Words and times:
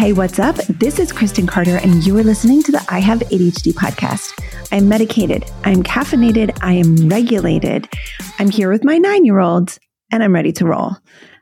Hey, 0.00 0.14
what's 0.14 0.38
up? 0.38 0.56
This 0.56 0.98
is 0.98 1.12
Kristen 1.12 1.46
Carter, 1.46 1.76
and 1.76 2.06
you 2.06 2.16
are 2.16 2.22
listening 2.22 2.62
to 2.62 2.72
the 2.72 2.82
I 2.88 3.00
Have 3.00 3.18
ADHD 3.18 3.74
podcast. 3.74 4.32
I'm 4.72 4.88
medicated, 4.88 5.44
I'm 5.64 5.82
caffeinated, 5.82 6.58
I 6.62 6.72
am 6.72 7.10
regulated. 7.10 7.86
I'm 8.38 8.48
here 8.48 8.70
with 8.72 8.82
my 8.82 8.96
nine 8.96 9.26
year 9.26 9.40
old, 9.40 9.76
and 10.10 10.24
I'm 10.24 10.32
ready 10.32 10.52
to 10.52 10.64
roll. 10.64 10.96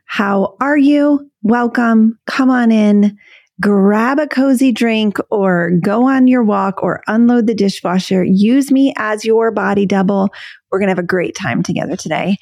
How 0.07 0.57
are 0.59 0.77
you? 0.77 1.31
Welcome. 1.41 2.19
Come 2.27 2.49
on 2.49 2.69
in. 2.69 3.17
Grab 3.61 4.19
a 4.19 4.27
cozy 4.27 4.73
drink 4.73 5.15
or 5.31 5.71
go 5.81 6.09
on 6.09 6.27
your 6.27 6.43
walk 6.43 6.83
or 6.83 7.01
unload 7.07 7.47
the 7.47 7.55
dishwasher. 7.55 8.25
Use 8.25 8.71
me 8.71 8.93
as 8.97 9.23
your 9.23 9.51
body 9.51 9.85
double. 9.85 10.33
We're 10.69 10.79
going 10.79 10.87
to 10.87 10.91
have 10.91 10.99
a 10.99 11.03
great 11.03 11.33
time 11.33 11.63
together 11.63 11.95
today. 11.95 12.35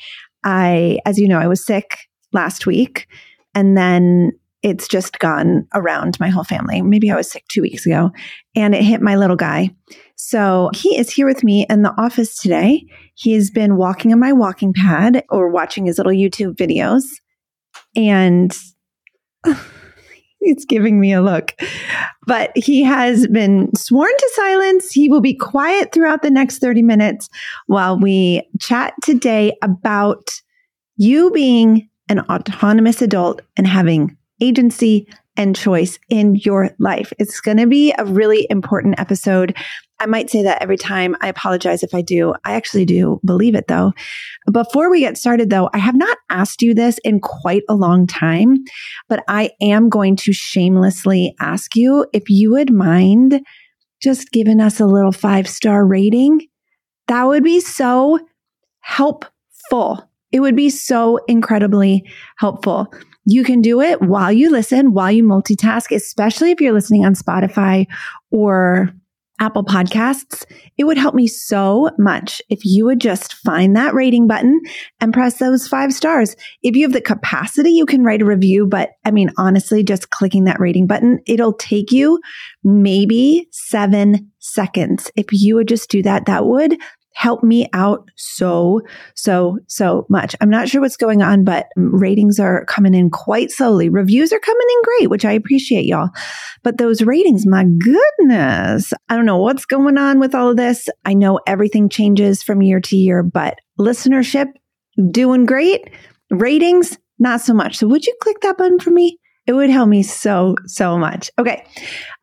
I, 0.44 0.98
as 1.06 1.20
you 1.20 1.28
know, 1.28 1.38
I 1.38 1.46
was 1.46 1.64
sick 1.64 1.96
last 2.34 2.66
week 2.66 3.08
and 3.54 3.78
then 3.78 4.32
it's 4.64 4.88
just 4.88 5.20
gone 5.20 5.68
around 5.74 6.20
my 6.20 6.30
whole 6.30 6.44
family. 6.44 6.82
Maybe 6.82 7.12
I 7.12 7.16
was 7.16 7.30
sick 7.30 7.46
two 7.48 7.62
weeks 7.62 7.86
ago 7.86 8.12
and 8.56 8.74
it 8.74 8.84
hit 8.84 9.02
my 9.02 9.16
little 9.16 9.36
guy. 9.36 9.70
So 10.16 10.72
he 10.74 10.98
is 10.98 11.12
here 11.12 11.28
with 11.28 11.44
me 11.44 11.66
in 11.70 11.84
the 11.84 11.94
office 12.02 12.40
today. 12.40 12.84
He's 13.14 13.52
been 13.52 13.78
walking 13.78 14.12
on 14.12 14.20
my 14.20 14.34
walking 14.34 14.74
pad 14.74 15.24
or 15.30 15.50
watching 15.50 15.86
his 15.86 15.98
little 15.98 16.12
YouTube 16.12 16.56
videos 16.56 17.04
and 17.96 18.58
it's 20.42 20.66
giving 20.66 21.00
me 21.00 21.14
a 21.14 21.22
look. 21.22 21.54
But 22.26 22.52
he 22.56 22.84
has 22.84 23.28
been 23.28 23.70
sworn 23.76 24.12
to 24.18 24.32
silence. 24.36 24.92
He 24.92 25.08
will 25.08 25.22
be 25.22 25.36
quiet 25.36 25.92
throughout 25.94 26.24
the 26.24 26.32
next 26.32 26.60
30 26.60 26.82
minutes 26.82 27.30
while 27.68 28.00
we 28.00 28.42
chat 28.60 28.96
today 29.04 29.56
about 29.62 30.30
you 30.96 31.30
being 31.32 31.90
an 32.10 32.22
autonomous 32.22 33.02
adult 33.02 33.42
and 33.56 33.68
having 33.68 34.17
agency 34.42 35.08
and 35.38 35.56
choice 35.56 36.00
in 36.10 36.36
your 36.36 36.72
life. 36.80 37.14
It's 37.20 37.40
going 37.40 37.58
to 37.58 37.68
be 37.68 37.94
a 37.98 38.06
really 38.06 38.48
important 38.50 39.00
episode. 39.00 39.56
I 40.00 40.08
might 40.08 40.30
say 40.30 40.44
that 40.44 40.62
every 40.62 40.78
time. 40.78 41.16
I 41.22 41.28
apologize 41.28 41.84
if 41.84 41.94
I 41.94 42.02
do. 42.02 42.34
I 42.44 42.54
actually 42.54 42.86
do 42.86 43.20
believe 43.24 43.56
it 43.56 43.68
though. 43.68 43.94
Before 44.52 44.90
we 44.90 45.00
get 45.00 45.18
started 45.18 45.50
though, 45.50 45.70
I 45.74 45.78
have 45.78 45.96
not 45.96 46.18
asked 46.30 46.62
you 46.62 46.74
this 46.74 47.00
in 47.04 47.20
quite 47.20 47.64
a 47.70 47.76
long 47.76 48.08
time, 48.08 48.58
but 49.08 49.24
I 49.28 49.52
am 49.62 49.90
going 49.90 50.16
to 50.18 50.34
shamelessly 50.34 51.36
ask 51.40 51.76
you 51.76 52.06
if 52.14 52.30
you 52.30 52.52
would 52.52 52.72
mind 52.72 53.42
just 54.02 54.32
giving 54.32 54.60
us 54.60 54.80
a 54.80 54.86
little 54.86 55.12
five 55.12 55.48
star 55.48 55.86
rating. 55.86 56.48
That 57.08 57.24
would 57.24 57.44
be 57.44 57.60
so 57.60 58.20
helpful. 58.82 60.10
It 60.32 60.42
would 60.42 60.56
be 60.56 60.70
so 60.70 61.20
incredibly 61.28 62.04
helpful. 62.38 62.94
You 63.30 63.44
can 63.44 63.62
do 63.62 63.82
it 63.82 64.02
while 64.02 64.32
you 64.32 64.50
listen, 64.50 64.94
while 64.94 65.12
you 65.12 65.22
multitask, 65.22 65.94
especially 65.94 66.52
if 66.52 66.62
you're 66.62 66.72
listening 66.72 67.06
on 67.06 67.14
Spotify 67.14 67.86
or 68.32 68.90
Apple 69.40 69.66
Podcasts. 69.66 70.46
It 70.78 70.86
would 70.86 70.98
help 70.98 71.14
me 71.14 71.28
so 71.28 71.92
much 72.00 72.42
if 72.50 72.64
you 72.64 72.86
would 72.86 73.02
just 73.02 73.34
find 73.34 73.76
that 73.76 73.94
rating 73.94 74.28
button 74.28 74.62
and 75.02 75.14
press 75.14 75.40
those 75.40 75.68
five 75.68 75.94
stars. 75.94 76.38
If 76.64 76.78
you 76.78 76.84
have 76.84 76.94
the 76.94 77.02
capacity, 77.02 77.72
you 77.72 77.86
can 77.86 78.04
write 78.04 78.22
a 78.22 78.26
review, 78.26 78.66
but 78.66 78.92
I 79.04 79.12
mean, 79.12 79.30
honestly, 79.38 79.84
just 79.84 80.10
clicking 80.10 80.46
that 80.46 80.62
rating 80.62 80.88
button, 80.88 81.20
it'll 81.28 81.54
take 81.54 81.92
you 81.92 82.20
maybe 82.64 83.48
seven 83.52 84.32
seconds. 84.40 85.12
If 85.18 85.28
you 85.32 85.56
would 85.56 85.68
just 85.68 85.90
do 85.90 86.02
that, 86.04 86.28
that 86.28 86.46
would 86.46 86.78
help 87.18 87.42
me 87.42 87.68
out 87.74 88.12
so, 88.16 88.80
so, 89.16 89.58
so 89.66 90.06
much. 90.08 90.36
I'm 90.40 90.52
not 90.52 90.70
sure 90.70 90.82
what's 90.82 90.96
going 90.96 91.24
on, 91.24 91.44
but 91.44 91.66
ratings 91.76 92.40
are 92.40 92.64
coming 92.66 92.94
in 92.94 93.10
quite 93.10 93.50
slowly. 93.50 93.90
Reviews 93.90 94.32
are 94.32 94.40
coming 94.40 94.68
in 94.70 94.82
great, 94.84 95.10
which 95.10 95.26
I 95.26 95.32
appreciate 95.32 95.86
y'all. 95.86 96.10
But 96.62 96.78
those 96.78 97.02
ratings, 97.02 97.48
my 97.48 97.64
goodness, 97.64 98.94
I 99.10 99.16
don't 99.16 99.26
know 99.26 99.40
what's 99.40 99.66
going 99.66 99.98
on 99.98 100.20
with 100.20 100.36
all 100.36 100.52
of 100.52 100.58
this. 100.58 100.90
I 101.06 101.16
know 101.16 101.40
everything 101.48 101.90
changes 101.90 102.44
from 102.44 102.62
year 102.62 102.80
to 102.82 102.96
year, 102.96 103.24
but 103.24 103.58
listenership 103.80 104.52
doing 105.10 105.48
great. 105.48 105.90
Ratings, 106.30 107.00
not 107.18 107.42
so 107.42 107.52
much. 107.52 107.78
So 107.78 107.88
would 107.88 108.06
you 108.06 108.16
click 108.22 108.42
that 108.42 108.60
button 108.60 108.78
for 108.78 108.92
me? 108.92 109.18
It 109.48 109.54
would 109.54 109.72
help 109.72 109.90
me 109.90 110.04
so, 110.04 110.56
so 110.68 111.00
much. 111.00 111.32
Okay. 111.40 111.66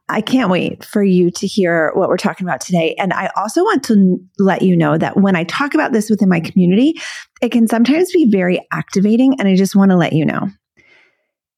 I 0.08 0.20
can't 0.20 0.50
wait 0.50 0.84
for 0.84 1.02
you 1.02 1.30
to 1.30 1.46
hear 1.46 1.90
what 1.94 2.08
we're 2.08 2.18
talking 2.18 2.46
about 2.46 2.60
today. 2.60 2.94
And 2.98 3.12
I 3.12 3.30
also 3.36 3.62
want 3.62 3.82
to 3.84 4.18
let 4.38 4.62
you 4.62 4.76
know 4.76 4.98
that 4.98 5.16
when 5.16 5.34
I 5.34 5.44
talk 5.44 5.72
about 5.72 5.92
this 5.92 6.10
within 6.10 6.28
my 6.28 6.40
community, 6.40 6.94
it 7.40 7.52
can 7.52 7.66
sometimes 7.66 8.12
be 8.12 8.30
very 8.30 8.60
activating. 8.70 9.36
And 9.38 9.48
I 9.48 9.56
just 9.56 9.74
want 9.74 9.90
to 9.92 9.96
let 9.96 10.12
you 10.12 10.26
know 10.26 10.50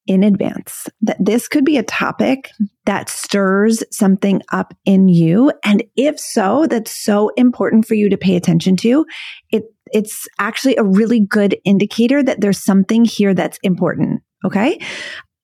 in 0.07 0.23
advance 0.23 0.87
that 1.01 1.17
this 1.19 1.49
could 1.49 1.65
be 1.65 1.77
a 1.77 1.83
topic 1.83 2.49
that 2.85 3.09
stirs 3.09 3.83
something 3.91 4.41
up 4.53 4.73
in 4.85 5.09
you. 5.09 5.51
And 5.65 5.83
if 5.97 6.17
so, 6.17 6.65
that's 6.67 6.91
so 6.91 7.29
important 7.35 7.85
for 7.85 7.95
you 7.95 8.07
to 8.09 8.17
pay 8.17 8.37
attention 8.37 8.77
to. 8.77 9.05
It, 9.51 9.65
it's 9.87 10.25
actually 10.39 10.77
a 10.77 10.83
really 10.83 11.19
good 11.19 11.57
indicator 11.65 12.23
that 12.23 12.39
there's 12.39 12.63
something 12.63 13.03
here 13.03 13.33
that's 13.33 13.59
important. 13.63 14.21
Okay. 14.45 14.79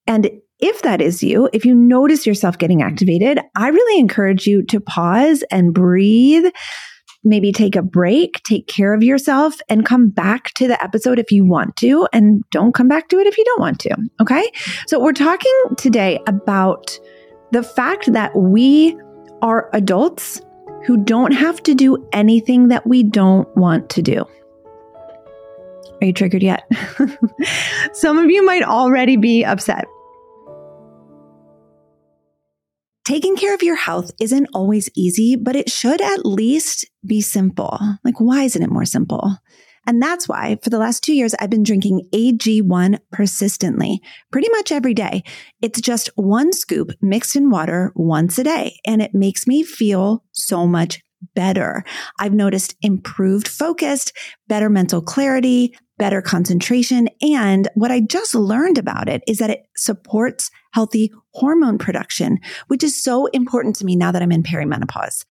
And 0.08 0.30
if 0.64 0.82
that 0.84 1.02
is 1.02 1.22
you, 1.22 1.50
if 1.52 1.66
you 1.66 1.76
notice 1.76 2.26
yourself 2.26 2.58
getting 2.58 2.82
activated, 2.82 3.38
I 3.54 3.68
really 3.68 4.00
encourage 4.00 4.48
you 4.48 4.64
to 4.68 4.80
pause 4.80 5.44
and 5.52 5.74
breathe. 5.74 6.46
Maybe 7.26 7.52
take 7.52 7.76
a 7.76 7.82
break, 7.82 8.42
take 8.44 8.68
care 8.68 8.94
of 8.94 9.04
yourself, 9.04 9.56
and 9.68 9.86
come 9.86 10.10
back 10.10 10.54
to 10.56 10.68
the 10.68 10.82
episode 10.82 11.20
if 11.20 11.32
you 11.32 11.46
want 11.46 11.76
to, 11.78 12.08
and 12.14 12.44
don't 12.50 12.74
come 12.74 12.88
back 12.88 13.10
to 13.10 13.20
it 13.20 13.28
if 13.28 13.38
you 13.38 13.44
don't 13.44 13.60
want 13.60 13.80
to. 13.80 13.96
Okay. 14.22 14.50
So, 14.88 15.02
we're 15.02 15.12
talking 15.12 15.52
today 15.78 16.20
about 16.28 16.98
the 17.52 17.64
fact 17.64 18.14
that 18.14 18.34
we 18.34 18.98
are 19.42 19.70
adults 19.74 20.42
who 20.86 20.96
don't 20.98 21.34
have 21.34 21.62
to 21.64 21.76
do 21.76 22.08
anything 22.14 22.70
that 22.70 22.88
we 22.88 23.04
don't 23.04 23.54
want 23.58 23.90
to 23.90 24.02
do. 24.02 24.26
Are 26.02 26.08
you 26.08 26.14
triggered 26.14 26.44
yet? 26.44 26.70
Some 27.94 28.18
of 28.18 28.30
you 28.30 28.46
might 28.46 28.64
already 28.64 29.18
be 29.18 29.44
upset. 29.44 29.86
Taking 33.06 33.36
care 33.36 33.54
of 33.54 33.62
your 33.62 33.76
health 33.76 34.12
isn't 34.22 34.48
always 34.54 34.90
easy, 34.96 35.36
but 35.36 35.58
it 35.58 35.70
should 35.70 36.02
at 36.02 36.26
least 36.26 36.86
be 37.06 37.20
simple. 37.20 37.78
Like, 38.06 38.20
why 38.20 38.44
isn't 38.44 38.64
it 38.64 38.72
more 38.72 38.86
simple? 38.86 39.38
And 39.86 40.02
that's 40.02 40.30
why 40.30 40.58
for 40.64 40.70
the 40.70 40.78
last 40.78 41.04
two 41.04 41.14
years, 41.14 41.36
I've 41.36 41.50
been 41.50 41.64
drinking 41.64 42.08
AG1 42.14 43.00
persistently, 43.12 44.02
pretty 44.32 44.48
much 44.52 44.72
every 44.72 44.94
day. 44.94 45.24
It's 45.62 45.82
just 45.82 46.10
one 46.16 46.54
scoop 46.54 46.92
mixed 47.02 47.36
in 47.36 47.50
water 47.50 47.92
once 47.94 48.38
a 48.38 48.46
day, 48.46 48.80
and 48.86 49.02
it 49.02 49.14
makes 49.14 49.48
me 49.48 49.64
feel 49.64 50.24
so 50.32 50.66
much 50.66 51.02
better. 51.36 51.84
I've 52.20 52.34
noticed 52.34 52.76
improved 52.82 53.48
focus, 53.48 54.14
better 54.48 54.70
mental 54.70 55.02
clarity, 55.02 55.76
better 55.98 56.22
concentration. 56.22 57.08
And 57.22 57.68
what 57.76 57.92
I 57.92 58.02
just 58.02 58.36
learned 58.36 58.78
about 58.78 59.08
it 59.08 59.24
is 59.28 59.38
that 59.38 59.50
it 59.50 59.66
supports 59.76 60.50
healthy 60.72 61.12
hormone 61.32 61.78
production, 61.78 62.40
which 62.68 62.84
is 62.84 63.02
so 63.02 63.28
important 63.28 63.76
to 63.78 63.86
me 63.86 63.96
now 63.96 64.12
that 64.12 64.22
I'm 64.22 64.32
in 64.32 64.44
perimenopause. 64.44 65.24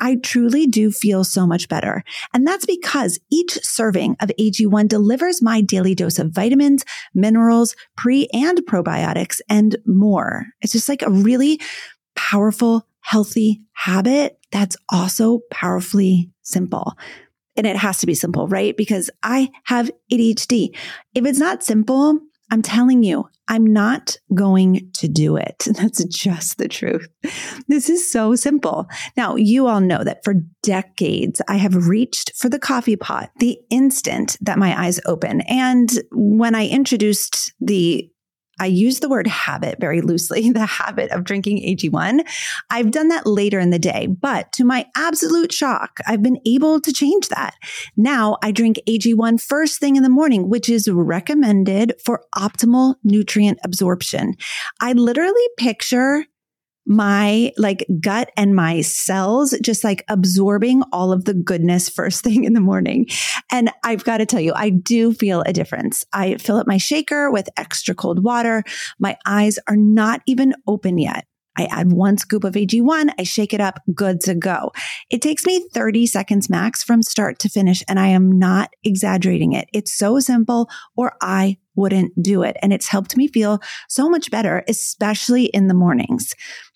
I 0.00 0.16
truly 0.16 0.66
do 0.66 0.90
feel 0.90 1.24
so 1.24 1.46
much 1.46 1.68
better. 1.68 2.04
And 2.32 2.46
that's 2.46 2.66
because 2.66 3.18
each 3.30 3.58
serving 3.62 4.16
of 4.20 4.30
AG1 4.38 4.88
delivers 4.88 5.42
my 5.42 5.60
daily 5.60 5.94
dose 5.94 6.18
of 6.18 6.30
vitamins, 6.30 6.84
minerals, 7.14 7.74
pre 7.96 8.28
and 8.32 8.58
probiotics, 8.58 9.40
and 9.48 9.76
more. 9.86 10.46
It's 10.60 10.72
just 10.72 10.88
like 10.88 11.02
a 11.02 11.10
really 11.10 11.60
powerful, 12.14 12.86
healthy 13.00 13.62
habit 13.72 14.38
that's 14.52 14.76
also 14.88 15.40
powerfully 15.50 16.30
simple. 16.42 16.94
And 17.58 17.66
it 17.66 17.76
has 17.76 17.98
to 17.98 18.06
be 18.06 18.14
simple, 18.14 18.48
right? 18.48 18.74
Because 18.76 19.10
I 19.22 19.50
have 19.64 19.90
ADHD. 20.10 20.74
If 21.14 21.26
it's 21.26 21.38
not 21.38 21.62
simple, 21.62 22.20
I'm 22.50 22.62
telling 22.62 23.02
you, 23.02 23.28
I'm 23.48 23.66
not 23.66 24.16
going 24.34 24.90
to 24.94 25.08
do 25.08 25.36
it. 25.36 25.58
That's 25.66 26.02
just 26.04 26.58
the 26.58 26.68
truth. 26.68 27.08
This 27.66 27.90
is 27.90 28.10
so 28.10 28.34
simple. 28.34 28.86
Now, 29.16 29.36
you 29.36 29.66
all 29.66 29.80
know 29.80 30.02
that 30.04 30.24
for 30.24 30.34
decades, 30.62 31.42
I 31.48 31.56
have 31.56 31.88
reached 31.88 32.32
for 32.36 32.48
the 32.48 32.58
coffee 32.58 32.96
pot 32.96 33.30
the 33.38 33.58
instant 33.70 34.36
that 34.40 34.58
my 34.58 34.80
eyes 34.80 35.00
open. 35.04 35.42
And 35.42 35.90
when 36.12 36.54
I 36.54 36.68
introduced 36.68 37.52
the 37.60 38.10
I 38.60 38.66
use 38.66 39.00
the 39.00 39.08
word 39.08 39.26
habit 39.26 39.78
very 39.80 40.00
loosely, 40.00 40.50
the 40.52 40.66
habit 40.66 41.10
of 41.10 41.24
drinking 41.24 41.58
AG1. 41.58 42.20
I've 42.70 42.90
done 42.90 43.08
that 43.08 43.26
later 43.26 43.58
in 43.58 43.70
the 43.70 43.78
day, 43.78 44.06
but 44.06 44.52
to 44.52 44.64
my 44.64 44.86
absolute 44.96 45.52
shock, 45.52 45.98
I've 46.06 46.22
been 46.22 46.40
able 46.46 46.80
to 46.80 46.92
change 46.92 47.28
that. 47.28 47.54
Now 47.96 48.36
I 48.42 48.52
drink 48.52 48.78
AG1 48.88 49.40
first 49.40 49.78
thing 49.78 49.96
in 49.96 50.02
the 50.02 50.08
morning, 50.08 50.48
which 50.48 50.68
is 50.68 50.88
recommended 50.88 51.94
for 52.04 52.24
optimal 52.34 52.94
nutrient 53.04 53.58
absorption. 53.64 54.34
I 54.80 54.92
literally 54.92 55.48
picture 55.56 56.24
my 56.88 57.52
like 57.58 57.86
gut 58.00 58.30
and 58.36 58.56
my 58.56 58.80
cells 58.80 59.54
just 59.62 59.84
like 59.84 60.04
absorbing 60.08 60.82
all 60.90 61.12
of 61.12 61.26
the 61.26 61.34
goodness 61.34 61.88
first 61.88 62.24
thing 62.24 62.44
in 62.44 62.54
the 62.54 62.60
morning. 62.60 63.06
And 63.52 63.70
I've 63.84 64.04
got 64.04 64.18
to 64.18 64.26
tell 64.26 64.40
you, 64.40 64.52
I 64.54 64.70
do 64.70 65.12
feel 65.12 65.42
a 65.42 65.52
difference. 65.52 66.04
I 66.12 66.36
fill 66.36 66.56
up 66.56 66.66
my 66.66 66.78
shaker 66.78 67.30
with 67.30 67.48
extra 67.56 67.94
cold 67.94 68.24
water. 68.24 68.64
My 68.98 69.16
eyes 69.26 69.58
are 69.68 69.76
not 69.76 70.22
even 70.26 70.54
open 70.66 70.98
yet. 70.98 71.26
I 71.58 71.66
add 71.72 71.92
one 71.92 72.16
scoop 72.16 72.44
of 72.44 72.54
AG1, 72.54 73.10
I 73.18 73.24
shake 73.24 73.52
it 73.52 73.60
up, 73.60 73.80
good 73.92 74.20
to 74.20 74.34
go. 74.36 74.70
It 75.10 75.20
takes 75.20 75.44
me 75.44 75.66
30 75.74 76.06
seconds 76.06 76.48
max 76.48 76.84
from 76.84 77.02
start 77.02 77.40
to 77.40 77.48
finish, 77.48 77.82
and 77.88 77.98
I 77.98 78.08
am 78.08 78.38
not 78.38 78.70
exaggerating 78.84 79.54
it. 79.54 79.68
It's 79.72 79.92
so 79.92 80.20
simple, 80.20 80.70
or 80.96 81.16
I 81.20 81.58
wouldn't 81.74 82.12
do 82.22 82.44
it. 82.44 82.56
And 82.62 82.72
it's 82.72 82.88
helped 82.88 83.16
me 83.16 83.26
feel 83.26 83.60
so 83.88 84.08
much 84.08 84.30
better, 84.30 84.62
especially 84.68 85.46
in 85.46 85.66
the 85.66 85.74
mornings. 85.74 86.32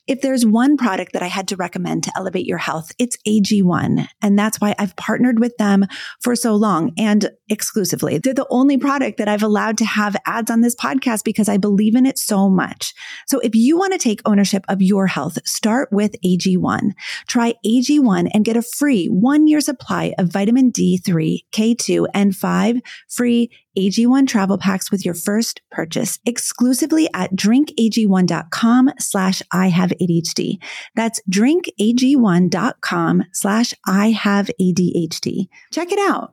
If 0.08 0.20
there's 0.20 0.44
one 0.44 0.76
product 0.76 1.12
that 1.12 1.22
I 1.22 1.28
had 1.28 1.46
to 1.48 1.56
recommend 1.56 2.02
to 2.04 2.12
elevate 2.16 2.44
your 2.44 2.58
health, 2.58 2.90
it's 2.98 3.16
AG1. 3.26 4.08
And 4.20 4.36
that's 4.36 4.60
why 4.60 4.74
I've 4.78 4.96
partnered 4.96 5.38
with 5.38 5.56
them 5.58 5.86
for 6.20 6.34
so 6.34 6.56
long 6.56 6.92
and 6.98 7.30
exclusively. 7.48 8.18
They're 8.18 8.34
the 8.34 8.46
only 8.50 8.76
product 8.76 9.18
that 9.18 9.28
I've 9.28 9.44
allowed 9.44 9.78
to 9.78 9.84
have 9.84 10.16
ads 10.26 10.50
on 10.50 10.60
this 10.60 10.74
podcast 10.74 11.22
because 11.22 11.48
I 11.48 11.56
believe 11.56 11.94
in 11.94 12.04
it 12.04 12.18
so 12.18 12.50
much. 12.50 12.94
So 13.28 13.38
if 13.40 13.54
you 13.54 13.78
want 13.78 13.92
to 13.92 13.98
take 13.98 14.20
ownership 14.24 14.64
of 14.68 14.82
your 14.82 15.06
health, 15.06 15.38
start 15.46 15.88
with 15.92 16.16
AG1. 16.24 16.92
Try 17.28 17.54
AG1 17.64 18.30
and 18.34 18.44
get 18.44 18.56
a 18.56 18.62
free 18.62 19.06
one 19.06 19.46
year 19.46 19.60
supply 19.60 20.14
of 20.18 20.32
vitamin 20.32 20.72
D3, 20.72 21.44
K2, 21.52 22.06
and 22.12 22.34
five 22.34 22.80
free 23.08 23.50
AG1 23.78 24.26
travel 24.26 24.58
packs 24.58 24.90
with 24.90 25.04
your 25.04 25.14
first 25.14 25.62
purchase 25.70 26.18
exclusively 26.26 27.08
at 27.14 27.34
drinkag1.com 27.34 28.90
slash 28.98 29.42
I 29.52 29.68
have 29.68 29.92
ADHD. 30.00 30.58
That's 30.94 31.20
drinkag1.com 31.30 33.24
slash 33.32 33.74
I 33.86 34.10
have 34.10 34.50
ADHD. 34.60 35.48
Check 35.70 35.92
it 35.92 35.98
out. 36.10 36.32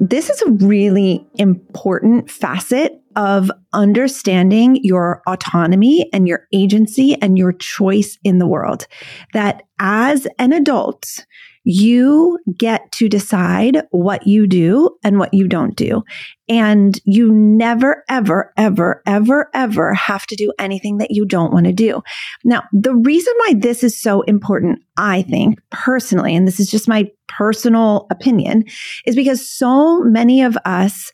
This 0.00 0.30
is 0.30 0.42
a 0.42 0.50
really 0.50 1.24
important 1.36 2.28
facet 2.28 3.00
of 3.14 3.52
understanding 3.72 4.80
your 4.82 5.22
autonomy 5.28 6.08
and 6.12 6.26
your 6.26 6.48
agency 6.52 7.14
and 7.22 7.38
your 7.38 7.52
choice 7.52 8.18
in 8.24 8.38
the 8.38 8.46
world. 8.46 8.88
That 9.32 9.62
as 9.78 10.26
an 10.40 10.52
adult, 10.52 11.24
you 11.64 12.38
get 12.56 12.90
to 12.92 13.08
decide 13.08 13.82
what 13.90 14.26
you 14.26 14.46
do 14.46 14.90
and 15.04 15.18
what 15.18 15.32
you 15.32 15.46
don't 15.46 15.76
do. 15.76 16.02
And 16.48 16.98
you 17.04 17.32
never, 17.32 18.04
ever, 18.08 18.52
ever, 18.56 19.02
ever, 19.06 19.48
ever 19.54 19.94
have 19.94 20.26
to 20.26 20.36
do 20.36 20.52
anything 20.58 20.98
that 20.98 21.12
you 21.12 21.24
don't 21.24 21.52
want 21.52 21.66
to 21.66 21.72
do. 21.72 22.02
Now, 22.44 22.64
the 22.72 22.94
reason 22.94 23.32
why 23.38 23.54
this 23.54 23.84
is 23.84 23.98
so 23.98 24.22
important, 24.22 24.80
I 24.96 25.22
think 25.22 25.60
personally, 25.70 26.34
and 26.34 26.46
this 26.46 26.58
is 26.58 26.70
just 26.70 26.88
my 26.88 27.08
personal 27.28 28.06
opinion, 28.10 28.64
is 29.06 29.14
because 29.14 29.48
so 29.48 30.00
many 30.02 30.42
of 30.42 30.58
us 30.64 31.12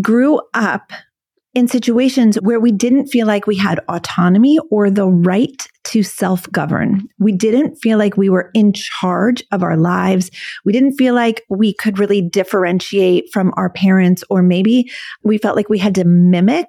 grew 0.00 0.40
up 0.54 0.92
in 1.54 1.66
situations 1.66 2.36
where 2.42 2.60
we 2.60 2.70
didn't 2.70 3.08
feel 3.08 3.26
like 3.26 3.46
we 3.46 3.56
had 3.56 3.80
autonomy 3.88 4.58
or 4.70 4.88
the 4.88 5.08
right 5.08 5.66
to 5.84 6.02
self 6.02 6.50
govern. 6.52 7.08
We 7.18 7.32
didn't 7.32 7.76
feel 7.76 7.98
like 7.98 8.16
we 8.16 8.28
were 8.28 8.50
in 8.54 8.72
charge 8.72 9.42
of 9.50 9.62
our 9.62 9.76
lives. 9.76 10.30
We 10.64 10.72
didn't 10.72 10.92
feel 10.92 11.14
like 11.14 11.42
we 11.48 11.74
could 11.74 11.98
really 11.98 12.22
differentiate 12.22 13.32
from 13.32 13.52
our 13.56 13.70
parents, 13.70 14.22
or 14.30 14.42
maybe 14.42 14.90
we 15.24 15.38
felt 15.38 15.56
like 15.56 15.68
we 15.68 15.78
had 15.78 15.94
to 15.96 16.04
mimic 16.04 16.68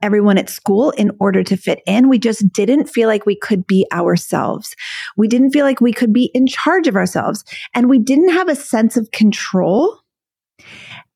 everyone 0.00 0.38
at 0.38 0.50
school 0.50 0.90
in 0.92 1.10
order 1.18 1.42
to 1.42 1.56
fit 1.56 1.80
in. 1.86 2.08
We 2.08 2.18
just 2.18 2.52
didn't 2.52 2.86
feel 2.86 3.08
like 3.08 3.26
we 3.26 3.34
could 3.34 3.66
be 3.66 3.86
ourselves. 3.92 4.76
We 5.16 5.26
didn't 5.26 5.50
feel 5.50 5.64
like 5.64 5.80
we 5.80 5.92
could 5.92 6.12
be 6.12 6.30
in 6.34 6.46
charge 6.46 6.86
of 6.86 6.94
ourselves. 6.94 7.44
And 7.74 7.88
we 7.88 7.98
didn't 7.98 8.30
have 8.30 8.48
a 8.48 8.54
sense 8.54 8.96
of 8.96 9.10
control. 9.10 9.98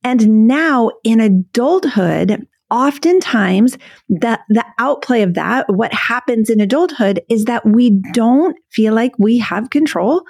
And 0.03 0.49
now 0.49 0.91
in 1.05 1.20
adulthood, 1.20 2.44
oftentimes 2.73 3.77
the, 4.09 4.41
the 4.49 4.65
outplay 4.79 5.23
of 5.23 5.35
that, 5.35 5.67
what 5.69 5.93
happens 5.93 6.51
in 6.51 6.59
adulthood 6.59 7.21
is 7.29 7.45
that 7.45 7.65
we 7.67 7.91
don't 8.13 8.57
feel 8.71 8.95
like 8.95 9.13
we 9.19 9.39
have 9.39 9.71
control 9.71 10.25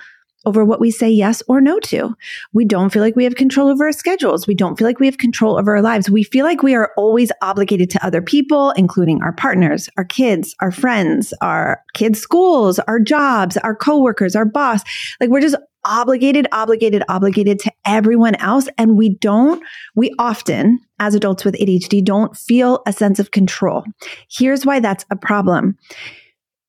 over 0.44 0.65
what 0.65 0.81
we 0.81 0.91
say 0.91 1.09
yes 1.09 1.41
or 1.47 1.61
no 1.61 1.79
to. 1.79 2.12
We 2.53 2.65
don't 2.65 2.91
feel 2.91 3.00
like 3.00 3.15
we 3.15 3.23
have 3.23 3.37
control 3.37 3.69
over 3.69 3.87
our 3.87 3.93
schedules. 3.93 4.49
We 4.49 4.56
don't 4.56 4.77
feel 4.77 4.89
like 4.89 4.99
we 4.99 5.06
have 5.06 5.19
control 5.19 5.56
over 5.56 5.77
our 5.77 5.83
lives. 5.83 6.11
We 6.11 6.25
feel 6.25 6.44
like 6.44 6.65
we 6.65 6.75
are 6.75 6.91
always 6.97 7.31
obligated 7.43 7.91
to 7.91 8.05
other 8.05 8.21
people, 8.21 8.73
including 8.73 9.23
our 9.23 9.33
partners, 9.33 9.88
our 9.97 10.05
kids, 10.05 10.56
our 10.61 10.73
friends, 10.73 11.33
our 11.41 11.81
kids' 11.95 12.21
schools, 12.21 12.81
our 12.81 12.99
jobs, 12.99 13.56
our 13.59 13.77
coworkers, 13.77 14.35
our 14.35 14.45
boss. 14.45 14.83
Like 15.21 15.31
we're 15.31 15.41
just 15.41 15.56
obligated, 15.84 16.46
obligated, 16.52 17.02
obligated 17.08 17.58
to 17.61 17.73
everyone 17.84 18.34
else. 18.37 18.69
And 18.79 18.96
we 18.96 19.17
don't, 19.17 19.62
we 19.94 20.12
often, 20.19 20.81
as 20.99 21.14
adults 21.14 21.44
with 21.44 21.55
ADHD, 21.55 22.05
don't 22.05 22.37
feel 22.37 22.82
a 22.87 22.93
sense 22.93 23.19
of 23.19 23.31
control. 23.31 23.84
Here's 24.31 24.64
why 24.64 24.81
that's 24.81 25.05
a 25.11 25.17
problem. 25.17 25.76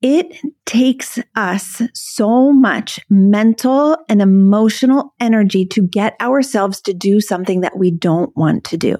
It 0.01 0.37
takes 0.65 1.17
us 1.35 1.81
so 1.93 2.51
much 2.51 2.99
mental 3.09 3.97
and 4.09 4.21
emotional 4.21 5.13
energy 5.21 5.65
to 5.67 5.81
get 5.81 6.19
ourselves 6.19 6.81
to 6.81 6.93
do 6.93 7.21
something 7.21 7.61
that 7.61 7.77
we 7.77 7.89
don't 7.89 8.35
want 8.35 8.65
to 8.65 8.77
do. 8.77 8.97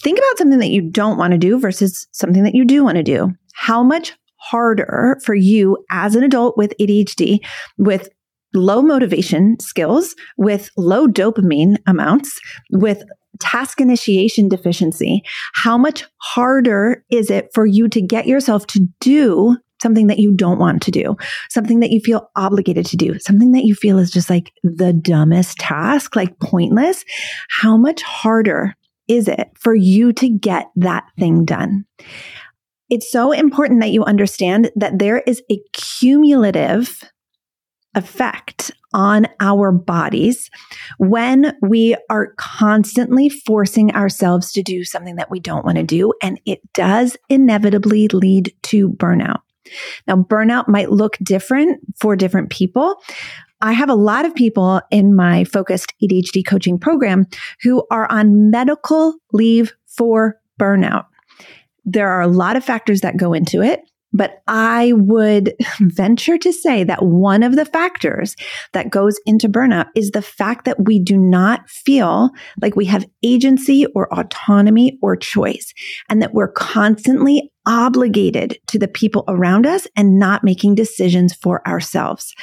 Think 0.00 0.18
about 0.18 0.38
something 0.38 0.58
that 0.58 0.70
you 0.70 0.82
don't 0.82 1.16
want 1.16 1.32
to 1.32 1.38
do 1.38 1.60
versus 1.60 2.08
something 2.12 2.42
that 2.42 2.54
you 2.54 2.64
do 2.64 2.82
want 2.82 2.96
to 2.96 3.02
do. 3.04 3.32
How 3.54 3.82
much 3.84 4.12
harder 4.36 5.18
for 5.24 5.34
you 5.34 5.76
as 5.90 6.14
an 6.14 6.22
adult 6.24 6.56
with 6.56 6.72
ADHD, 6.80 7.38
with 7.76 8.08
low 8.54 8.82
motivation 8.82 9.58
skills, 9.60 10.14
with 10.36 10.70
low 10.76 11.06
dopamine 11.06 11.76
amounts, 11.86 12.40
with 12.70 13.02
task 13.40 13.80
initiation 13.80 14.48
deficiency, 14.48 15.22
how 15.54 15.78
much 15.78 16.04
harder 16.18 17.04
is 17.10 17.30
it 17.30 17.48
for 17.54 17.66
you 17.66 17.88
to 17.88 18.00
get 18.00 18.26
yourself 18.26 18.66
to 18.66 18.86
do 19.00 19.56
something 19.80 20.08
that 20.08 20.18
you 20.18 20.32
don't 20.32 20.58
want 20.58 20.82
to 20.82 20.90
do, 20.90 21.16
something 21.50 21.80
that 21.80 21.90
you 21.90 22.00
feel 22.00 22.28
obligated 22.34 22.84
to 22.86 22.96
do, 22.96 23.18
something 23.20 23.52
that 23.52 23.64
you 23.64 23.74
feel 23.74 23.98
is 23.98 24.10
just 24.10 24.28
like 24.28 24.52
the 24.64 24.92
dumbest 24.92 25.58
task, 25.58 26.16
like 26.16 26.38
pointless? 26.40 27.04
How 27.50 27.76
much 27.76 28.02
harder 28.02 28.74
is 29.06 29.28
it 29.28 29.50
for 29.54 29.74
you 29.74 30.12
to 30.14 30.28
get 30.28 30.66
that 30.76 31.04
thing 31.18 31.44
done? 31.44 31.84
It's 32.90 33.10
so 33.10 33.32
important 33.32 33.80
that 33.80 33.90
you 33.90 34.02
understand 34.04 34.70
that 34.74 34.98
there 34.98 35.18
is 35.26 35.42
a 35.50 35.60
cumulative 35.74 37.04
effect 37.98 38.70
on 38.94 39.26
our 39.40 39.70
bodies 39.70 40.50
when 40.98 41.54
we 41.60 41.94
are 42.08 42.32
constantly 42.36 43.28
forcing 43.28 43.94
ourselves 43.94 44.52
to 44.52 44.62
do 44.62 44.84
something 44.84 45.16
that 45.16 45.30
we 45.30 45.40
don't 45.40 45.64
want 45.64 45.76
to 45.76 45.82
do. 45.82 46.14
And 46.22 46.40
it 46.46 46.60
does 46.72 47.16
inevitably 47.28 48.08
lead 48.08 48.54
to 48.64 48.88
burnout. 48.90 49.40
Now, 50.06 50.16
burnout 50.16 50.68
might 50.68 50.90
look 50.90 51.18
different 51.22 51.80
for 52.00 52.16
different 52.16 52.48
people. 52.48 52.96
I 53.60 53.72
have 53.72 53.90
a 53.90 53.94
lot 53.94 54.24
of 54.24 54.34
people 54.34 54.80
in 54.90 55.14
my 55.14 55.44
focused 55.44 55.92
ADHD 56.02 56.46
coaching 56.46 56.78
program 56.78 57.26
who 57.62 57.84
are 57.90 58.10
on 58.10 58.50
medical 58.50 59.14
leave 59.32 59.74
for 59.86 60.40
burnout. 60.58 61.06
There 61.84 62.08
are 62.08 62.22
a 62.22 62.28
lot 62.28 62.56
of 62.56 62.64
factors 62.64 63.00
that 63.00 63.16
go 63.16 63.32
into 63.32 63.62
it. 63.62 63.80
But 64.12 64.42
I 64.46 64.92
would 64.94 65.54
venture 65.80 66.38
to 66.38 66.52
say 66.52 66.84
that 66.84 67.04
one 67.04 67.42
of 67.42 67.56
the 67.56 67.64
factors 67.64 68.36
that 68.72 68.90
goes 68.90 69.18
into 69.26 69.48
burnout 69.48 69.86
is 69.94 70.10
the 70.10 70.22
fact 70.22 70.64
that 70.64 70.84
we 70.86 70.98
do 70.98 71.16
not 71.16 71.68
feel 71.68 72.30
like 72.60 72.76
we 72.76 72.86
have 72.86 73.06
agency 73.22 73.86
or 73.94 74.12
autonomy 74.12 74.98
or 75.02 75.16
choice, 75.16 75.72
and 76.08 76.22
that 76.22 76.34
we're 76.34 76.52
constantly 76.52 77.50
obligated 77.66 78.58
to 78.66 78.78
the 78.78 78.88
people 78.88 79.24
around 79.28 79.66
us 79.66 79.86
and 79.94 80.18
not 80.18 80.42
making 80.42 80.74
decisions 80.74 81.34
for 81.34 81.66
ourselves. 81.68 82.34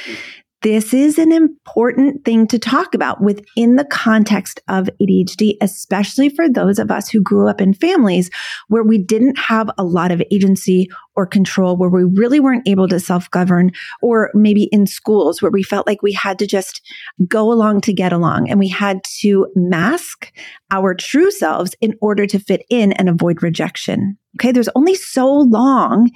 This 0.65 0.95
is 0.95 1.19
an 1.19 1.31
important 1.31 2.25
thing 2.25 2.47
to 2.47 2.57
talk 2.57 2.95
about 2.95 3.21
within 3.21 3.75
the 3.75 3.85
context 3.85 4.59
of 4.67 4.89
ADHD, 4.99 5.57
especially 5.61 6.27
for 6.27 6.49
those 6.49 6.79
of 6.79 6.89
us 6.89 7.07
who 7.07 7.21
grew 7.21 7.47
up 7.47 7.61
in 7.61 7.71
families 7.71 8.31
where 8.67 8.81
we 8.81 8.97
didn't 8.97 9.37
have 9.37 9.69
a 9.77 9.83
lot 9.83 10.09
of 10.09 10.23
agency 10.31 10.89
or 11.15 11.27
control, 11.27 11.77
where 11.77 11.91
we 11.91 12.03
really 12.03 12.39
weren't 12.39 12.67
able 12.67 12.87
to 12.87 12.99
self 12.99 13.29
govern, 13.29 13.69
or 14.01 14.31
maybe 14.33 14.67
in 14.71 14.87
schools 14.87 15.39
where 15.39 15.51
we 15.51 15.61
felt 15.61 15.85
like 15.85 16.01
we 16.01 16.13
had 16.13 16.39
to 16.39 16.47
just 16.47 16.81
go 17.27 17.51
along 17.51 17.81
to 17.81 17.93
get 17.93 18.11
along 18.11 18.49
and 18.49 18.57
we 18.57 18.67
had 18.67 19.03
to 19.21 19.45
mask 19.55 20.33
our 20.71 20.95
true 20.95 21.29
selves 21.29 21.75
in 21.79 21.93
order 22.01 22.25
to 22.25 22.39
fit 22.39 22.63
in 22.71 22.91
and 22.93 23.07
avoid 23.07 23.43
rejection. 23.43 24.17
Okay. 24.39 24.51
There's 24.51 24.69
only 24.73 24.95
so 24.95 25.31
long 25.31 26.09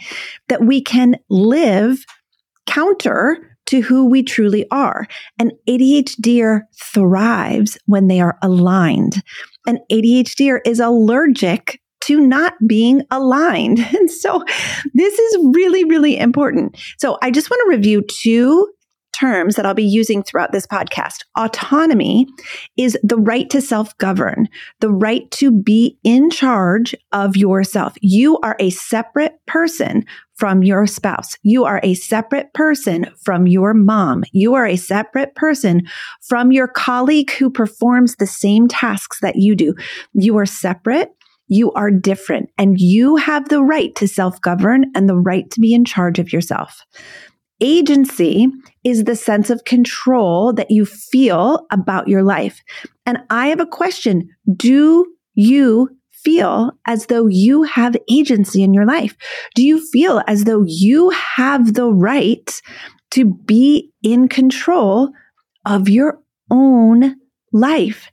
that 0.48 0.65
we 0.65 0.82
can 0.82 1.18
live 1.29 2.03
counter 2.65 3.49
to 3.70 3.82
who 3.82 4.06
we 4.06 4.24
truly 4.24 4.66
are. 4.72 5.06
An 5.38 5.52
ADHDer 5.68 6.62
thrives 6.82 7.78
when 7.86 8.08
they 8.08 8.20
are 8.20 8.38
aligned. 8.42 9.22
An 9.68 9.78
ADHDer 9.92 10.60
is 10.66 10.80
allergic 10.80 11.80
to 12.06 12.20
not 12.20 12.54
being 12.66 13.04
aligned. 13.12 13.80
And 14.00 14.10
so 14.10 14.44
this 14.94 15.20
is 15.20 15.38
really, 15.54 15.84
really 15.84 16.18
important. 16.18 16.78
So 16.98 17.18
I 17.22 17.30
just 17.30 17.50
want 17.50 17.62
to 17.66 17.78
review 17.78 18.02
two 18.02 18.68
terms 19.20 19.56
that 19.56 19.66
I'll 19.66 19.74
be 19.74 19.84
using 19.84 20.24
throughout 20.24 20.52
this 20.52 20.68
podcast. 20.68 21.24
Autonomy 21.38 22.28
is 22.78 22.98
the 23.04 23.18
right 23.18 23.50
to 23.50 23.62
self 23.62 23.98
govern, 23.98 24.48
the 24.80 24.92
right 24.92 25.30
to 25.32 25.52
be 25.52 25.98
in 26.04 26.30
charge 26.30 26.96
of 27.12 27.36
yourself. 27.36 27.94
You 28.02 28.40
are 28.40 28.56
a 28.60 28.70
separate 28.70 29.40
person 29.48 30.06
from 30.36 30.64
your 30.64 30.88
spouse. 30.88 31.36
You 31.44 31.66
are 31.66 31.82
a 31.84 31.96
separate 31.96 32.54
person 32.54 33.08
from 33.22 33.46
your 33.46 33.74
mom. 33.74 34.24
You 34.32 34.54
are 34.54 34.66
a 34.66 34.78
separate 34.78 35.36
person 35.36 35.82
from 36.22 36.54
your 36.54 36.68
colleague 36.68 37.32
who 37.32 37.50
performs 37.50 38.16
the 38.16 38.28
same 38.28 38.70
tasks 38.70 39.20
that 39.20 39.36
you 39.36 39.56
do. 39.56 39.76
You 40.14 40.38
are 40.38 40.46
separate. 40.46 41.12
You 41.50 41.72
are 41.74 41.92
different 41.92 42.52
and 42.60 42.80
you 42.80 43.16
have 43.16 43.50
the 43.50 43.64
right 43.64 43.94
to 43.96 44.08
self 44.08 44.40
govern 44.40 44.86
and 44.96 45.10
the 45.10 45.18
right 45.18 45.50
to 45.52 45.60
be 45.60 45.74
in 45.74 45.84
charge 45.84 46.20
of 46.20 46.32
yourself. 46.32 46.86
Agency 47.62 48.48
is 48.84 49.04
the 49.04 49.16
sense 49.16 49.50
of 49.50 49.66
control 49.66 50.54
that 50.54 50.72
you 50.72 50.86
feel 50.86 51.66
about 51.72 52.08
your 52.08 52.24
life. 52.24 52.62
And 53.06 53.20
I 53.30 53.48
have 53.48 53.60
a 53.60 53.66
question. 53.66 54.30
Do 54.56 55.06
you 55.34 55.89
feel 56.12 56.72
as 56.86 57.08
though 57.08 57.28
you 57.28 57.63
have 57.63 57.96
agency 58.10 58.63
in 58.63 58.74
your 58.74 58.86
life? 58.86 59.16
Do 59.56 59.63
you 59.63 59.86
feel 59.92 60.22
as 60.28 60.44
though 60.44 60.63
you 60.66 61.10
have 61.10 61.74
the 61.74 61.92
right 61.92 62.62
to 63.12 63.25
be 63.25 63.92
in 64.04 64.28
control 64.28 65.12
of 65.66 65.89
your 65.89 66.20
own 66.50 67.16
life? 67.51 68.10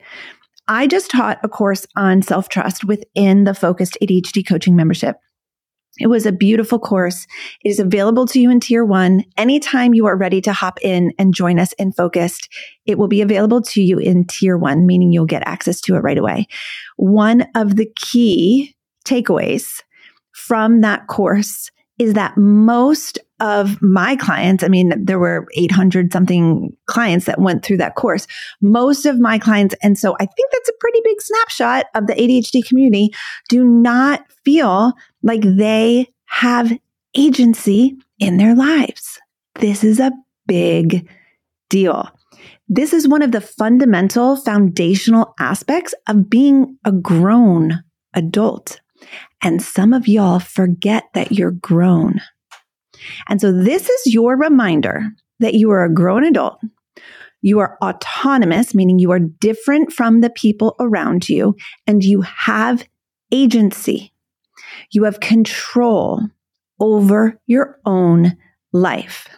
I 0.68 0.86
just 0.86 1.10
taught 1.10 1.38
a 1.44 1.48
course 1.48 1.86
on 1.96 2.22
self 2.22 2.48
trust 2.48 2.84
within 2.84 3.44
the 3.44 3.54
focused 3.54 3.96
ADHD 4.02 4.46
coaching 4.46 4.74
membership. 4.74 5.16
It 5.98 6.08
was 6.08 6.26
a 6.26 6.32
beautiful 6.32 6.78
course. 6.78 7.26
It 7.64 7.70
is 7.70 7.80
available 7.80 8.26
to 8.28 8.40
you 8.40 8.50
in 8.50 8.60
tier 8.60 8.84
one. 8.84 9.24
Anytime 9.36 9.94
you 9.94 10.06
are 10.06 10.16
ready 10.16 10.40
to 10.42 10.52
hop 10.52 10.78
in 10.82 11.12
and 11.18 11.32
join 11.32 11.58
us 11.58 11.72
in 11.74 11.92
focused, 11.92 12.48
it 12.84 12.98
will 12.98 13.08
be 13.08 13.22
available 13.22 13.62
to 13.62 13.82
you 13.82 13.98
in 13.98 14.26
tier 14.26 14.58
one, 14.58 14.86
meaning 14.86 15.12
you'll 15.12 15.26
get 15.26 15.46
access 15.46 15.80
to 15.82 15.94
it 15.94 16.00
right 16.00 16.18
away. 16.18 16.46
One 16.96 17.46
of 17.54 17.76
the 17.76 17.90
key 17.96 18.74
takeaways 19.06 19.82
from 20.32 20.82
that 20.82 21.06
course 21.06 21.70
is 21.98 22.12
that 22.12 22.36
most 22.36 23.18
of 23.40 23.80
my 23.82 24.16
clients, 24.16 24.64
I 24.64 24.68
mean, 24.68 24.92
there 24.96 25.18
were 25.18 25.46
800 25.54 26.12
something 26.12 26.76
clients 26.86 27.26
that 27.26 27.40
went 27.40 27.64
through 27.64 27.76
that 27.78 27.94
course. 27.94 28.26
Most 28.60 29.04
of 29.06 29.20
my 29.20 29.38
clients, 29.38 29.74
and 29.82 29.98
so 29.98 30.14
I 30.14 30.26
think 30.26 30.52
that's 30.52 30.68
a 30.68 30.78
pretty 30.80 31.00
big 31.04 31.20
snapshot 31.20 31.86
of 31.94 32.06
the 32.06 32.14
ADHD 32.14 32.66
community, 32.66 33.10
do 33.48 33.64
not 33.64 34.24
feel 34.44 34.94
like 35.22 35.42
they 35.42 36.08
have 36.26 36.72
agency 37.16 37.96
in 38.18 38.36
their 38.36 38.54
lives. 38.54 39.20
This 39.56 39.84
is 39.84 40.00
a 40.00 40.12
big 40.46 41.08
deal. 41.68 42.10
This 42.68 42.92
is 42.92 43.06
one 43.08 43.22
of 43.22 43.32
the 43.32 43.40
fundamental 43.40 44.36
foundational 44.36 45.34
aspects 45.38 45.94
of 46.08 46.28
being 46.28 46.78
a 46.84 46.92
grown 46.92 47.82
adult. 48.14 48.80
And 49.42 49.62
some 49.62 49.92
of 49.92 50.08
y'all 50.08 50.40
forget 50.40 51.04
that 51.14 51.32
you're 51.32 51.52
grown. 51.52 52.20
And 53.28 53.40
so 53.40 53.52
this 53.52 53.88
is 53.88 54.14
your 54.14 54.36
reminder 54.36 55.02
that 55.40 55.54
you 55.54 55.70
are 55.70 55.84
a 55.84 55.92
grown 55.92 56.24
adult. 56.24 56.60
You 57.42 57.60
are 57.60 57.78
autonomous, 57.82 58.74
meaning 58.74 58.98
you 58.98 59.12
are 59.12 59.20
different 59.20 59.92
from 59.92 60.20
the 60.20 60.30
people 60.30 60.74
around 60.80 61.28
you 61.28 61.54
and 61.86 62.02
you 62.02 62.22
have 62.22 62.84
agency. 63.30 64.12
You 64.90 65.04
have 65.04 65.20
control 65.20 66.22
over 66.80 67.40
your 67.46 67.78
own 67.84 68.36
life, 68.72 69.28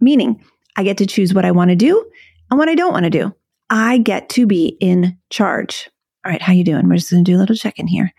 meaning 0.00 0.42
I 0.76 0.84
get 0.84 0.98
to 0.98 1.06
choose 1.06 1.32
what 1.32 1.44
I 1.44 1.50
want 1.50 1.70
to 1.70 1.76
do 1.76 2.04
and 2.50 2.58
what 2.58 2.68
I 2.68 2.74
don't 2.74 2.92
want 2.92 3.04
to 3.04 3.10
do. 3.10 3.34
I 3.70 3.98
get 3.98 4.28
to 4.30 4.46
be 4.46 4.76
in 4.80 5.18
charge. 5.30 5.88
All 6.24 6.32
right, 6.32 6.42
how 6.42 6.52
you 6.52 6.64
doing? 6.64 6.88
We're 6.88 6.96
just 6.96 7.10
going 7.10 7.24
to 7.24 7.30
do 7.30 7.36
a 7.36 7.40
little 7.40 7.56
check 7.56 7.78
in 7.78 7.86
here. 7.86 8.12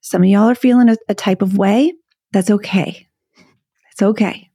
Some 0.00 0.22
of 0.22 0.28
y'all 0.28 0.50
are 0.50 0.54
feeling 0.54 0.88
a, 0.88 0.96
a 1.08 1.14
type 1.14 1.42
of 1.42 1.56
way. 1.56 1.92
That's 2.32 2.50
okay. 2.50 3.08
It's 3.94 4.02
okay. 4.02 4.50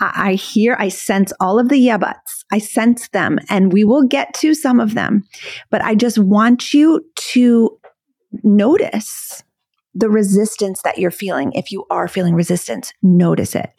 I, 0.00 0.30
I 0.30 0.34
hear, 0.34 0.76
I 0.78 0.88
sense 0.90 1.32
all 1.40 1.58
of 1.58 1.68
the 1.68 1.78
yeah 1.78 1.98
buts. 1.98 2.44
I 2.52 2.58
sense 2.58 3.08
them 3.08 3.38
and 3.50 3.72
we 3.72 3.82
will 3.82 4.04
get 4.04 4.32
to 4.34 4.54
some 4.54 4.78
of 4.78 4.94
them. 4.94 5.24
But 5.70 5.82
I 5.82 5.96
just 5.96 6.18
want 6.18 6.72
you 6.72 7.04
to 7.32 7.78
notice 8.44 9.42
the 9.92 10.08
resistance 10.08 10.82
that 10.82 10.98
you're 10.98 11.10
feeling. 11.10 11.52
If 11.52 11.72
you 11.72 11.84
are 11.90 12.06
feeling 12.06 12.34
resistance, 12.34 12.92
notice 13.02 13.56
it. 13.56 13.70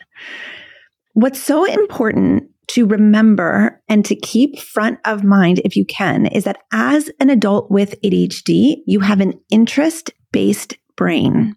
What's 1.14 1.42
so 1.42 1.64
important 1.64 2.50
to 2.70 2.86
remember 2.86 3.82
and 3.88 4.06
to 4.06 4.16
keep 4.16 4.60
front 4.60 5.00
of 5.06 5.24
mind, 5.24 5.62
if 5.64 5.78
you 5.78 5.86
can, 5.86 6.26
is 6.26 6.44
that 6.44 6.60
as 6.74 7.10
an 7.22 7.30
adult 7.30 7.72
with 7.72 8.00
ADHD, 8.02 8.78
you 8.86 9.00
have 9.00 9.22
an 9.22 9.40
interest 9.50 10.12
based 10.32 10.76
brain. 10.98 11.56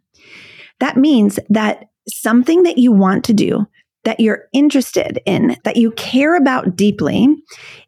That 0.78 0.97
means 0.97 1.38
that 1.50 1.87
something 2.09 2.62
that 2.64 2.78
you 2.78 2.92
want 2.92 3.25
to 3.25 3.32
do, 3.32 3.66
that 4.04 4.21
you're 4.21 4.44
interested 4.52 5.21
in, 5.26 5.56
that 5.64 5.76
you 5.76 5.92
care 5.92 6.37
about 6.37 6.76
deeply, 6.76 7.28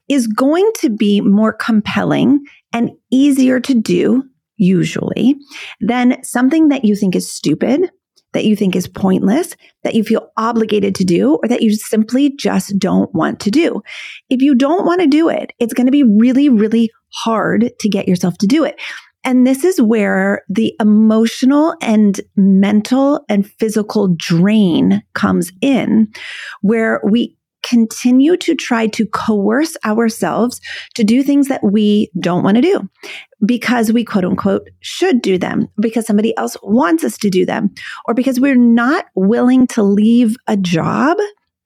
is 0.09 0.27
going 0.27 0.71
to 0.77 0.91
be 0.91 1.21
more 1.21 1.53
compelling 1.53 2.45
and 2.73 2.91
easier 3.11 3.61
to 3.61 3.75
do 3.75 4.23
usually, 4.57 5.35
than 5.81 6.23
something 6.23 6.69
that 6.69 6.85
you 6.85 6.95
think 6.95 7.17
is 7.17 7.31
stupid, 7.31 7.91
that 8.33 8.45
you 8.45 8.55
think 8.55 8.77
is 8.77 8.87
pointless, 8.87 9.57
that 9.83 9.95
you 9.95 10.05
feel 10.05 10.31
obligated 10.37 10.95
to 10.95 11.05
do, 11.05 11.39
or 11.43 11.49
that 11.49 11.63
you 11.63 11.73
simply 11.73 12.35
just 12.37 12.79
don't 12.79 13.13
want 13.15 13.41
to 13.41 13.51
do. 13.51 13.83
If 14.29 14.43
you 14.43 14.55
don't 14.55 14.85
want 14.85 15.01
to 15.01 15.07
do 15.07 15.29
it, 15.29 15.53
it's 15.59 15.75
going 15.75 15.87
to 15.87 15.93
be 15.93 16.03
really, 16.05 16.49
really 16.49 16.91
hard 17.13 17.71
to 17.81 17.89
get 17.89 18.09
yourself 18.09 18.37
to 18.39 18.47
do 18.47 18.65
it. 18.65 18.81
And 19.25 19.47
this 19.47 19.65
is 19.65 19.81
where 19.81 20.43
the 20.49 20.75
emotional 20.81 21.75
and 21.81 22.21
mental 22.37 23.25
and 23.29 23.47
physical 23.47 24.15
drain 24.17 25.03
comes 25.15 25.51
in, 25.61 26.13
where 26.61 27.01
we 27.05 27.37
continue 27.63 28.37
to 28.37 28.55
try 28.55 28.87
to 28.87 29.07
coerce 29.07 29.77
ourselves 29.87 30.61
to 30.95 31.03
do 31.03 31.23
things 31.23 31.49
that 31.49 31.65
we 31.65 32.11
don't 32.21 32.45
want 32.45 32.57
to 32.57 32.61
do 32.61 32.89
because 33.47 33.93
we 33.93 34.05
quote 34.05 34.25
unquote 34.25 34.69
should 34.81 35.23
do 35.23 35.39
them, 35.39 35.69
because 35.81 36.07
somebody 36.07 36.37
else 36.37 36.57
wants 36.63 37.05
us 37.05 37.17
to 37.19 37.31
do 37.31 37.47
them, 37.47 37.71
or 38.07 38.15
because 38.15 38.39
we're 38.39 38.55
not 38.55 39.07
willing 39.15 39.67
to 39.69 39.83
leave 39.83 40.37
a 40.47 40.57
job 40.57 41.17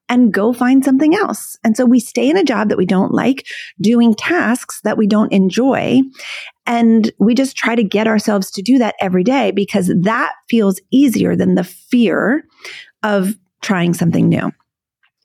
and 0.09 0.33
go 0.33 0.53
find 0.53 0.85
something 0.85 1.15
else. 1.15 1.57
And 1.65 1.77
so 1.77 1.85
we 1.85 2.00
stay 2.00 2.29
in 2.29 2.37
a 2.37 2.45
job 2.45 2.69
that 2.69 2.79
we 2.79 2.87
don't 2.87 3.12
like, 3.12 3.47
doing 3.81 4.15
tasks 4.15 4.81
that 4.85 4.97
we 4.97 5.07
don't 5.07 5.33
enjoy. 5.33 6.00
And 6.67 7.11
we 7.19 7.35
just 7.35 7.57
try 7.57 7.75
to 7.75 7.85
get 7.85 8.07
ourselves 8.07 8.50
to 8.53 8.62
do 8.62 8.79
that 8.79 8.95
every 9.00 9.25
day 9.25 9.50
because 9.50 9.93
that 10.03 10.33
feels 10.49 10.81
easier 10.91 11.37
than 11.37 11.55
the 11.55 11.65
fear 11.65 12.45
of 13.03 13.35
trying 13.62 13.95
something 13.95 14.29
new. 14.29 14.50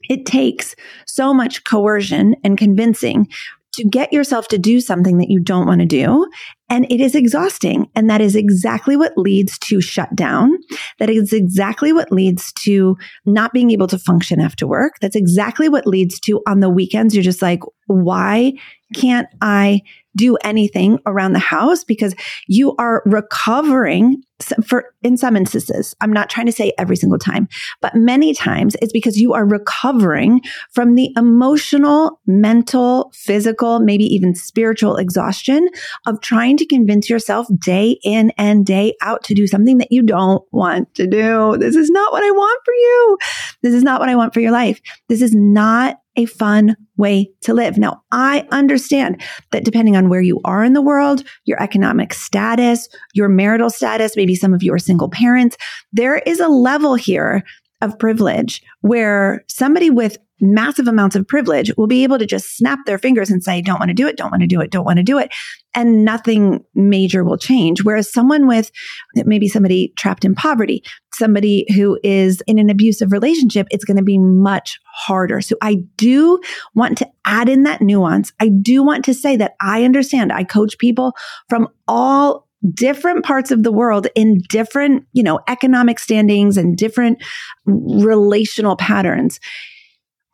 It 0.10 0.26
takes 0.26 0.76
so 1.06 1.34
much 1.34 1.64
coercion 1.64 2.36
and 2.44 2.58
convincing 2.58 3.30
to 3.74 3.84
get 3.84 4.14
yourself 4.14 4.48
to 4.50 4.58
do 4.58 4.80
something 4.80 5.18
that 5.18 5.30
you 5.30 5.40
don't 5.40 5.66
want 5.66 5.82
to 5.82 5.88
do. 5.88 6.28
And 6.74 6.88
it 6.90 7.00
is 7.00 7.14
exhausting. 7.14 7.88
And 7.94 8.10
that 8.10 8.20
is 8.20 8.36
exactly 8.36 8.98
what 8.98 9.16
leads 9.16 9.60
to 9.60 9.80
shutdown. 9.80 10.58
That 10.98 11.08
is 11.08 11.32
exactly 11.32 11.94
what 11.94 12.12
leads 12.12 12.52
to 12.64 12.98
not 13.28 13.54
being 13.54 13.70
able 13.70 13.86
to 13.86 14.00
function 14.00 14.42
after 14.42 14.66
work. 14.66 14.94
That's 15.00 15.16
exactly 15.16 15.70
what 15.70 15.86
leads 15.86 16.20
to 16.22 16.42
on 16.48 16.62
the 16.62 16.72
weekends, 16.72 17.14
you're 17.14 17.24
just 17.24 17.44
like, 17.44 17.60
why 17.86 18.54
can't 18.96 19.28
I 19.40 19.82
do 20.16 20.36
anything 20.44 21.00
around 21.06 21.34
the 21.34 21.40
house 21.40 21.84
because 21.84 22.14
you 22.48 22.76
are 22.78 23.02
recovering 23.06 24.22
for 24.66 24.94
in 25.04 25.16
some 25.16 25.38
instances. 25.38 25.96
I'm 26.02 26.12
not 26.12 26.30
trying 26.30 26.48
to 26.48 26.52
say 26.52 26.74
every 26.78 26.96
single 26.96 27.20
time 27.20 27.48
but 27.82 27.96
many 27.96 28.34
times 28.34 28.76
it's 28.82 28.92
because 28.92 29.18
you 29.18 29.34
are 29.34 29.46
recovering 29.46 30.42
from 30.72 30.96
the 30.96 31.12
emotional 31.18 32.20
mental 32.26 33.12
physical 33.14 33.80
maybe 33.80 34.04
even 34.06 34.36
spiritual 34.36 34.98
exhaustion 34.98 35.68
of 36.06 36.22
trying 36.22 36.58
to 36.58 36.66
convince 36.66 37.10
yourself 37.10 37.48
day 37.64 37.98
in 38.04 38.32
and 38.38 38.66
day 38.66 38.96
out 39.02 39.24
to 39.24 39.34
do 39.34 39.48
something 39.48 39.78
that 39.78 39.92
you 39.92 40.04
don't 40.04 40.44
want 40.52 40.94
to 40.96 41.08
do. 41.08 41.58
This 41.58 41.76
is 41.76 41.90
not 41.90 42.12
what 42.12 42.24
i 42.24 42.32
want 42.32 42.62
for 42.66 42.74
you. 42.74 43.18
This 43.62 43.74
is 43.74 43.84
not 43.84 44.00
what 44.00 44.10
i 44.10 44.16
want 44.16 44.34
for 44.34 44.40
your 44.40 44.52
life. 44.52 44.82
This 45.08 45.22
is 45.22 45.34
not 45.34 45.98
a 46.16 46.26
fun 46.26 46.76
way 46.98 47.32
to 47.42 47.54
live. 47.54 47.78
Now, 47.78 48.04
I 48.12 48.48
understand 48.52 49.22
that 49.52 49.64
depending 49.64 49.96
on 49.96 50.10
where 50.10 50.22
you 50.22 50.40
are 50.46 50.64
in 50.64 50.74
the 50.74 50.82
world, 50.82 51.24
your 51.46 51.62
economic 51.62 52.14
status, 52.14 52.88
your 53.14 53.30
marital 53.30 53.70
status, 53.70 54.16
maybe 54.16 54.36
some 54.36 54.54
of 54.54 54.64
you 54.64 54.74
are 54.74 54.80
single 54.80 55.10
parents, 55.10 55.58
there 55.92 56.18
is 56.18 56.40
a 56.40 56.48
level 56.48 56.96
here 56.96 57.44
of 57.82 58.00
privilege 58.00 58.62
where 58.82 59.44
somebody 59.48 59.90
with 59.90 60.18
massive 60.44 60.88
amounts 60.88 61.16
of 61.16 61.28
privilege 61.28 61.72
will 61.78 61.88
be 61.88 62.04
able 62.04 62.20
to 62.20 62.26
just 62.26 62.58
snap 62.58 62.80
their 62.86 62.98
fingers 62.98 63.32
and 63.32 63.44
say, 63.44 63.62
don't 63.62 63.80
want 63.80 63.90
to 63.90 63.96
do 63.96 64.08
it, 64.08 64.18
don't 64.18 64.32
want 64.32 64.42
to 64.42 64.48
do 64.48 64.62
it, 64.62 64.72
don't 64.72 64.86
want 64.86 64.98
to 64.98 65.04
do 65.04 65.18
it. 65.18 65.32
And 65.74 66.06
nothing 66.06 66.64
major 66.76 67.24
will 67.24 67.38
change. 67.38 67.84
Whereas 67.84 68.12
someone 68.12 68.48
with 68.48 68.72
maybe 69.16 69.48
somebody 69.48 69.94
trapped 69.98 70.26
in 70.26 70.36
poverty, 70.36 70.84
somebody 71.14 71.66
who 71.76 72.00
is 72.04 72.44
in 72.46 72.60
an 72.60 72.70
abusive 72.70 73.12
relationship, 73.12 73.68
it's 73.72 73.86
going 73.86 73.98
to 73.98 74.04
be 74.04 74.20
much 74.20 74.80
harder. 74.94 75.42
So 75.42 75.56
I 75.62 75.78
do 75.98 76.40
want 76.76 76.98
to 77.00 77.10
add 77.26 77.50
in 77.50 77.64
that 77.64 77.82
nuance. 77.82 78.32
I 78.40 78.50
do 78.50 78.84
want 78.84 79.06
to 79.06 79.14
say 79.14 79.36
that 79.38 79.54
I 79.62 79.84
understand 79.84 80.32
I 80.32 80.44
coach 80.44 80.78
people 80.78 81.14
from 81.50 81.68
all 81.88 82.48
different 82.74 83.26
parts 83.26 83.52
of 83.52 83.64
the 83.64 83.72
world 83.72 84.08
in 84.16 84.42
different, 84.50 85.06
you 85.14 85.24
know, 85.24 85.40
economic 85.48 86.00
standings 86.00 86.58
and 86.58 86.78
different 86.78 87.22
relational 87.66 88.76
patterns. 88.76 89.40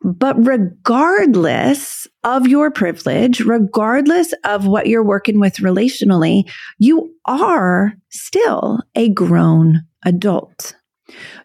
But 0.02 0.46
regardless 0.46 2.06
of 2.24 2.46
your 2.46 2.70
privilege, 2.70 3.40
regardless 3.40 4.32
of 4.44 4.66
what 4.66 4.86
you're 4.86 5.04
working 5.04 5.40
with 5.40 5.56
relationally, 5.56 6.50
you 6.78 7.14
are 7.26 7.94
still 8.08 8.80
a 8.94 9.10
grown 9.10 9.82
adult. 10.04 10.74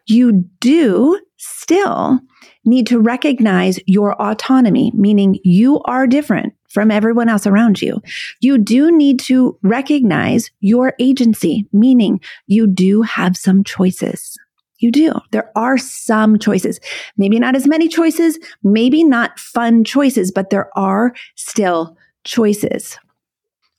You 0.08 0.46
do 0.62 1.20
still 1.38 2.20
need 2.64 2.88
to 2.88 3.00
recognize 3.00 3.80
your 3.86 4.20
autonomy, 4.22 4.92
meaning 4.96 5.40
you 5.44 5.82
are 5.86 6.08
different 6.08 6.54
from 6.70 6.92
everyone 6.92 7.30
else 7.30 7.48
around 7.48 7.82
you. 7.82 8.02
You 8.42 8.58
do 8.58 8.96
need 8.96 9.20
to 9.22 9.58
recognize 9.64 10.52
your 10.60 10.94
agency, 11.00 11.68
meaning 11.72 12.20
you 12.48 12.68
do 12.68 13.02
have 13.04 13.38
some 13.38 13.64
choices. 13.64 14.38
You 14.86 14.92
do. 14.92 15.14
There 15.32 15.52
are 15.56 15.80
some 15.80 16.38
choices. 16.38 16.80
Maybe 17.18 17.40
not 17.40 17.56
as 17.56 17.66
many 17.66 17.88
choices, 17.88 18.38
maybe 18.62 19.04
not 19.04 19.40
fun 19.40 19.84
choices, 19.84 20.32
but 20.32 20.52
there 20.52 20.70
are 20.78 21.16
still 21.34 21.98
choices. 22.24 23.00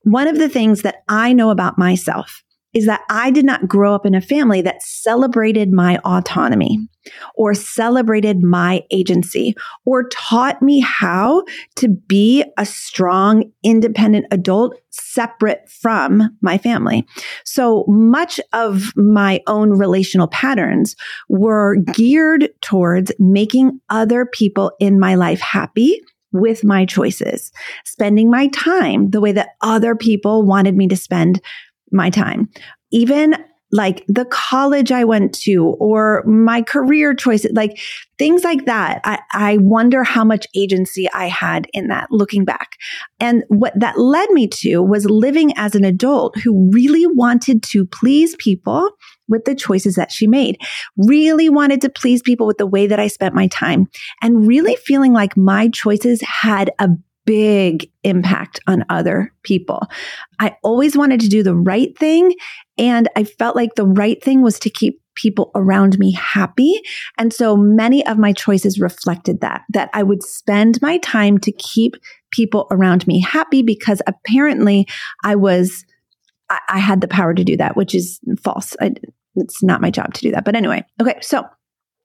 One 0.02 0.26
of 0.26 0.38
the 0.38 0.48
things 0.48 0.82
that 0.82 1.04
I 1.08 1.32
know 1.32 1.50
about 1.50 1.78
myself 1.78 2.42
is 2.76 2.84
that 2.84 3.00
I 3.08 3.30
did 3.30 3.46
not 3.46 3.66
grow 3.66 3.94
up 3.94 4.04
in 4.04 4.14
a 4.14 4.20
family 4.20 4.60
that 4.60 4.82
celebrated 4.82 5.72
my 5.72 5.96
autonomy 6.04 6.78
or 7.34 7.54
celebrated 7.54 8.42
my 8.42 8.82
agency 8.90 9.54
or 9.86 10.06
taught 10.10 10.60
me 10.60 10.80
how 10.80 11.42
to 11.76 11.88
be 11.88 12.44
a 12.58 12.66
strong, 12.66 13.50
independent 13.62 14.26
adult 14.30 14.78
separate 14.90 15.66
from 15.70 16.36
my 16.42 16.58
family. 16.58 17.06
So 17.46 17.86
much 17.88 18.38
of 18.52 18.94
my 18.94 19.40
own 19.46 19.70
relational 19.70 20.28
patterns 20.28 20.96
were 21.30 21.76
geared 21.94 22.50
towards 22.60 23.10
making 23.18 23.80
other 23.88 24.26
people 24.26 24.72
in 24.78 25.00
my 25.00 25.14
life 25.14 25.40
happy 25.40 26.02
with 26.32 26.62
my 26.64 26.84
choices, 26.84 27.52
spending 27.84 28.30
my 28.30 28.48
time 28.48 29.10
the 29.10 29.20
way 29.20 29.32
that 29.32 29.50
other 29.62 29.96
people 29.96 30.44
wanted 30.44 30.76
me 30.76 30.88
to 30.88 30.96
spend 30.96 31.40
my 31.92 32.10
time. 32.10 32.48
Even 32.90 33.34
like 33.72 34.04
the 34.06 34.24
college 34.26 34.92
I 34.92 35.04
went 35.04 35.34
to 35.40 35.74
or 35.80 36.22
my 36.24 36.62
career 36.62 37.14
choices, 37.14 37.50
like 37.54 37.78
things 38.16 38.44
like 38.44 38.64
that. 38.66 39.00
I, 39.04 39.18
I 39.32 39.56
wonder 39.58 40.04
how 40.04 40.24
much 40.24 40.46
agency 40.54 41.08
I 41.12 41.26
had 41.26 41.66
in 41.72 41.88
that 41.88 42.08
looking 42.10 42.44
back. 42.44 42.76
And 43.18 43.42
what 43.48 43.78
that 43.78 43.98
led 43.98 44.30
me 44.30 44.46
to 44.48 44.82
was 44.82 45.04
living 45.06 45.52
as 45.56 45.74
an 45.74 45.84
adult 45.84 46.38
who 46.38 46.70
really 46.72 47.06
wanted 47.06 47.62
to 47.64 47.86
please 47.86 48.36
people 48.38 48.90
with 49.28 49.44
the 49.44 49.54
choices 49.54 49.96
that 49.96 50.12
she 50.12 50.28
made, 50.28 50.58
really 50.96 51.48
wanted 51.48 51.80
to 51.80 51.90
please 51.90 52.22
people 52.22 52.46
with 52.46 52.58
the 52.58 52.66
way 52.66 52.86
that 52.86 53.00
I 53.00 53.08
spent 53.08 53.34
my 53.34 53.48
time 53.48 53.86
and 54.22 54.46
really 54.46 54.76
feeling 54.76 55.12
like 55.12 55.36
my 55.36 55.68
choices 55.68 56.22
had 56.22 56.70
a 56.78 56.88
big 57.26 57.90
impact 58.04 58.60
on 58.66 58.84
other 58.88 59.32
people. 59.42 59.82
I 60.40 60.56
always 60.62 60.96
wanted 60.96 61.20
to 61.20 61.28
do 61.28 61.42
the 61.42 61.54
right 61.54 61.96
thing. 61.98 62.32
And 62.78 63.08
I 63.16 63.24
felt 63.24 63.56
like 63.56 63.74
the 63.74 63.86
right 63.86 64.22
thing 64.22 64.42
was 64.42 64.58
to 64.60 64.70
keep 64.70 65.02
people 65.16 65.50
around 65.54 65.98
me 65.98 66.12
happy. 66.12 66.80
And 67.18 67.32
so 67.32 67.56
many 67.56 68.06
of 68.06 68.18
my 68.18 68.32
choices 68.32 68.78
reflected 68.78 69.40
that, 69.40 69.62
that 69.70 69.90
I 69.92 70.02
would 70.02 70.22
spend 70.22 70.80
my 70.80 70.98
time 70.98 71.38
to 71.38 71.52
keep 71.52 71.96
people 72.30 72.66
around 72.70 73.06
me 73.06 73.20
happy 73.20 73.62
because 73.62 74.00
apparently 74.06 74.86
I 75.24 75.34
was, 75.34 75.84
I, 76.48 76.60
I 76.68 76.78
had 76.78 77.00
the 77.00 77.08
power 77.08 77.34
to 77.34 77.44
do 77.44 77.56
that, 77.56 77.76
which 77.76 77.94
is 77.94 78.20
false. 78.42 78.76
I, 78.80 78.94
it's 79.36 79.62
not 79.62 79.80
my 79.80 79.90
job 79.90 80.14
to 80.14 80.20
do 80.20 80.30
that. 80.32 80.44
But 80.44 80.54
anyway, 80.54 80.84
okay. 81.00 81.18
So 81.22 81.44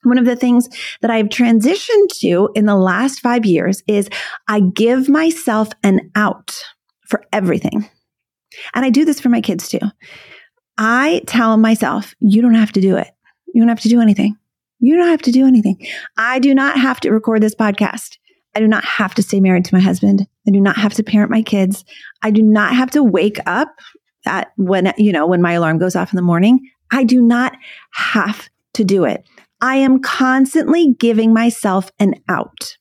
one 0.04 0.18
of 0.18 0.26
the 0.26 0.36
things 0.36 0.68
that 1.02 1.12
I've 1.12 1.28
transitioned 1.28 2.08
to 2.20 2.50
in 2.56 2.66
the 2.66 2.76
last 2.76 3.20
five 3.20 3.46
years 3.46 3.84
is 3.88 4.10
I 4.48 4.62
give 4.62 5.10
myself 5.10 5.70
an 5.84 6.12
out 6.16 6.64
for 7.08 7.24
everything. 7.32 7.90
And 8.74 8.86
I 8.86 8.90
do 8.90 9.06
this 9.06 9.20
for 9.20 9.30
my 9.30 9.42
kids 9.42 9.68
too. 9.68 9.80
I 10.78 11.22
tell 11.28 11.58
myself, 11.58 12.16
you 12.20 12.42
don't 12.42 12.56
have 12.56 12.72
to 12.74 12.82
do 12.82 12.96
it. 12.98 13.10
You 13.54 13.62
don't 13.62 13.70
have 13.70 13.82
to 13.82 13.90
do 13.90 14.02
anything. 14.02 14.36
You 14.80 14.98
don't 14.98 15.10
have 15.10 15.22
to 15.24 15.32
do 15.32 15.46
anything. 15.46 15.86
I 16.18 16.40
do 16.40 16.56
not 16.56 16.78
have 16.78 17.00
to 17.02 17.12
record 17.12 17.42
this 17.42 17.56
podcast. 17.56 18.18
I 18.56 18.60
do 18.60 18.68
not 18.68 18.84
have 18.84 19.14
to 19.16 19.24
stay 19.24 19.40
married 19.40 19.66
to 19.66 19.76
my 19.76 19.80
husband. 19.80 20.28
I 20.48 20.52
do 20.52 20.60
not 20.60 20.78
have 20.78 20.94
to 20.96 21.04
parent 21.04 21.32
my 21.32 21.42
kids. 21.42 21.86
I 22.24 22.32
do 22.32 22.42
not 22.42 22.76
have 22.76 22.92
to 22.92 23.04
wake 23.04 23.40
up 23.46 23.70
at 24.26 24.52
when, 24.58 24.92
you 24.98 25.12
know, 25.12 25.28
when 25.28 25.42
my 25.42 25.54
alarm 25.54 25.78
goes 25.78 25.96
off 25.96 26.12
in 26.12 26.18
the 26.18 26.24
morning. 26.24 26.68
I 26.92 27.04
do 27.04 27.22
not 27.22 27.56
have 27.94 28.50
to 28.74 28.84
do 28.84 29.06
it. 29.06 29.26
I 29.62 29.78
am 29.78 30.02
constantly 30.02 30.94
giving 30.98 31.34
myself 31.34 31.92
an 32.00 32.16
out. 32.28 32.78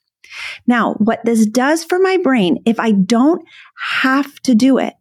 Now, 0.67 0.95
what 0.95 1.25
this 1.25 1.47
does 1.47 1.85
for 1.85 1.99
my 1.99 2.17
brain, 2.17 2.59
if 2.65 2.81
I 2.81 2.93
don't 2.93 3.43
have 4.01 4.41
to 4.43 4.55
do 4.55 4.79
it, 4.79 4.95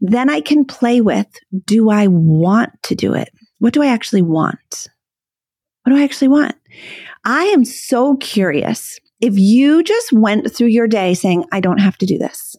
then 0.00 0.28
I 0.28 0.40
can 0.40 0.64
play 0.64 1.00
with, 1.00 1.26
do 1.64 1.90
I 1.90 2.06
want 2.06 2.70
to 2.84 2.94
do 2.94 3.14
it? 3.14 3.30
What 3.58 3.72
do 3.72 3.82
I 3.82 3.86
actually 3.86 4.22
want? 4.22 4.88
What 5.82 5.92
do 5.92 5.98
I 5.98 6.04
actually 6.04 6.28
want? 6.28 6.54
I 7.24 7.44
am 7.44 7.64
so 7.64 8.16
curious. 8.16 8.98
If 9.20 9.38
you 9.38 9.82
just 9.82 10.12
went 10.12 10.52
through 10.52 10.68
your 10.68 10.86
day 10.86 11.14
saying, 11.14 11.44
I 11.52 11.60
don't 11.60 11.78
have 11.78 11.96
to 11.98 12.06
do 12.06 12.18
this. 12.18 12.56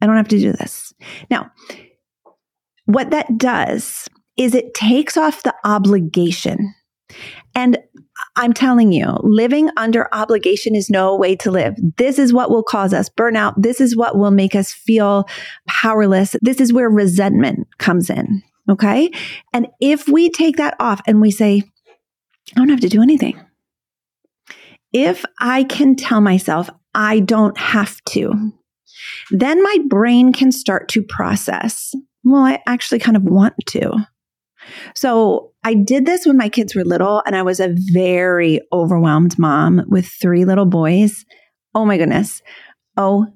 I 0.00 0.06
don't 0.06 0.16
have 0.16 0.28
to 0.28 0.38
do 0.38 0.52
this. 0.52 0.92
Now, 1.30 1.50
what 2.84 3.10
that 3.10 3.38
does 3.38 4.08
is 4.36 4.54
it 4.54 4.74
takes 4.74 5.16
off 5.16 5.42
the 5.42 5.54
obligation. 5.64 6.74
And 7.54 7.78
I'm 8.34 8.52
telling 8.52 8.92
you, 8.92 9.16
living 9.22 9.70
under 9.76 10.08
obligation 10.12 10.74
is 10.74 10.90
no 10.90 11.16
way 11.16 11.36
to 11.36 11.50
live. 11.50 11.74
This 11.96 12.18
is 12.18 12.32
what 12.32 12.50
will 12.50 12.62
cause 12.62 12.92
us 12.92 13.08
burnout. 13.08 13.54
This 13.56 13.80
is 13.80 13.96
what 13.96 14.16
will 14.16 14.30
make 14.30 14.54
us 14.54 14.72
feel 14.72 15.26
powerless. 15.66 16.36
This 16.42 16.60
is 16.60 16.72
where 16.72 16.88
resentment 16.88 17.68
comes 17.78 18.10
in. 18.10 18.42
Okay. 18.68 19.10
And 19.52 19.68
if 19.80 20.08
we 20.08 20.30
take 20.30 20.56
that 20.56 20.74
off 20.80 21.00
and 21.06 21.20
we 21.20 21.30
say, 21.30 21.62
I 22.54 22.60
don't 22.60 22.68
have 22.68 22.80
to 22.80 22.88
do 22.88 23.02
anything. 23.02 23.40
If 24.92 25.24
I 25.40 25.64
can 25.64 25.94
tell 25.94 26.20
myself 26.20 26.70
I 26.94 27.20
don't 27.20 27.56
have 27.58 28.02
to, 28.06 28.52
then 29.30 29.62
my 29.62 29.78
brain 29.88 30.32
can 30.32 30.50
start 30.50 30.88
to 30.90 31.02
process. 31.02 31.92
Well, 32.24 32.42
I 32.42 32.62
actually 32.66 32.98
kind 32.98 33.16
of 33.16 33.22
want 33.24 33.54
to. 33.68 34.06
So 34.94 35.52
I 35.64 35.74
did 35.74 36.06
this 36.06 36.26
when 36.26 36.36
my 36.36 36.48
kids 36.48 36.74
were 36.74 36.84
little 36.84 37.22
and 37.26 37.34
I 37.36 37.42
was 37.42 37.60
a 37.60 37.74
very 37.92 38.60
overwhelmed 38.72 39.38
mom 39.38 39.82
with 39.88 40.06
three 40.06 40.44
little 40.44 40.66
boys. 40.66 41.24
Oh 41.74 41.84
my 41.84 41.98
goodness. 41.98 42.42
OMG. 42.98 43.30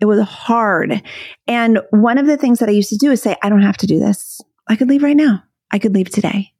It 0.00 0.04
was 0.04 0.20
hard. 0.26 1.02
And 1.46 1.80
one 1.90 2.18
of 2.18 2.26
the 2.26 2.36
things 2.36 2.58
that 2.58 2.68
I 2.68 2.72
used 2.72 2.90
to 2.90 2.96
do 2.96 3.10
is 3.10 3.22
say, 3.22 3.36
I 3.42 3.48
don't 3.48 3.62
have 3.62 3.78
to 3.78 3.86
do 3.86 3.98
this. 3.98 4.40
I 4.68 4.76
could 4.76 4.88
leave 4.88 5.02
right 5.02 5.16
now. 5.16 5.42
I 5.70 5.78
could 5.78 5.94
leave 5.94 6.10
today. 6.10 6.52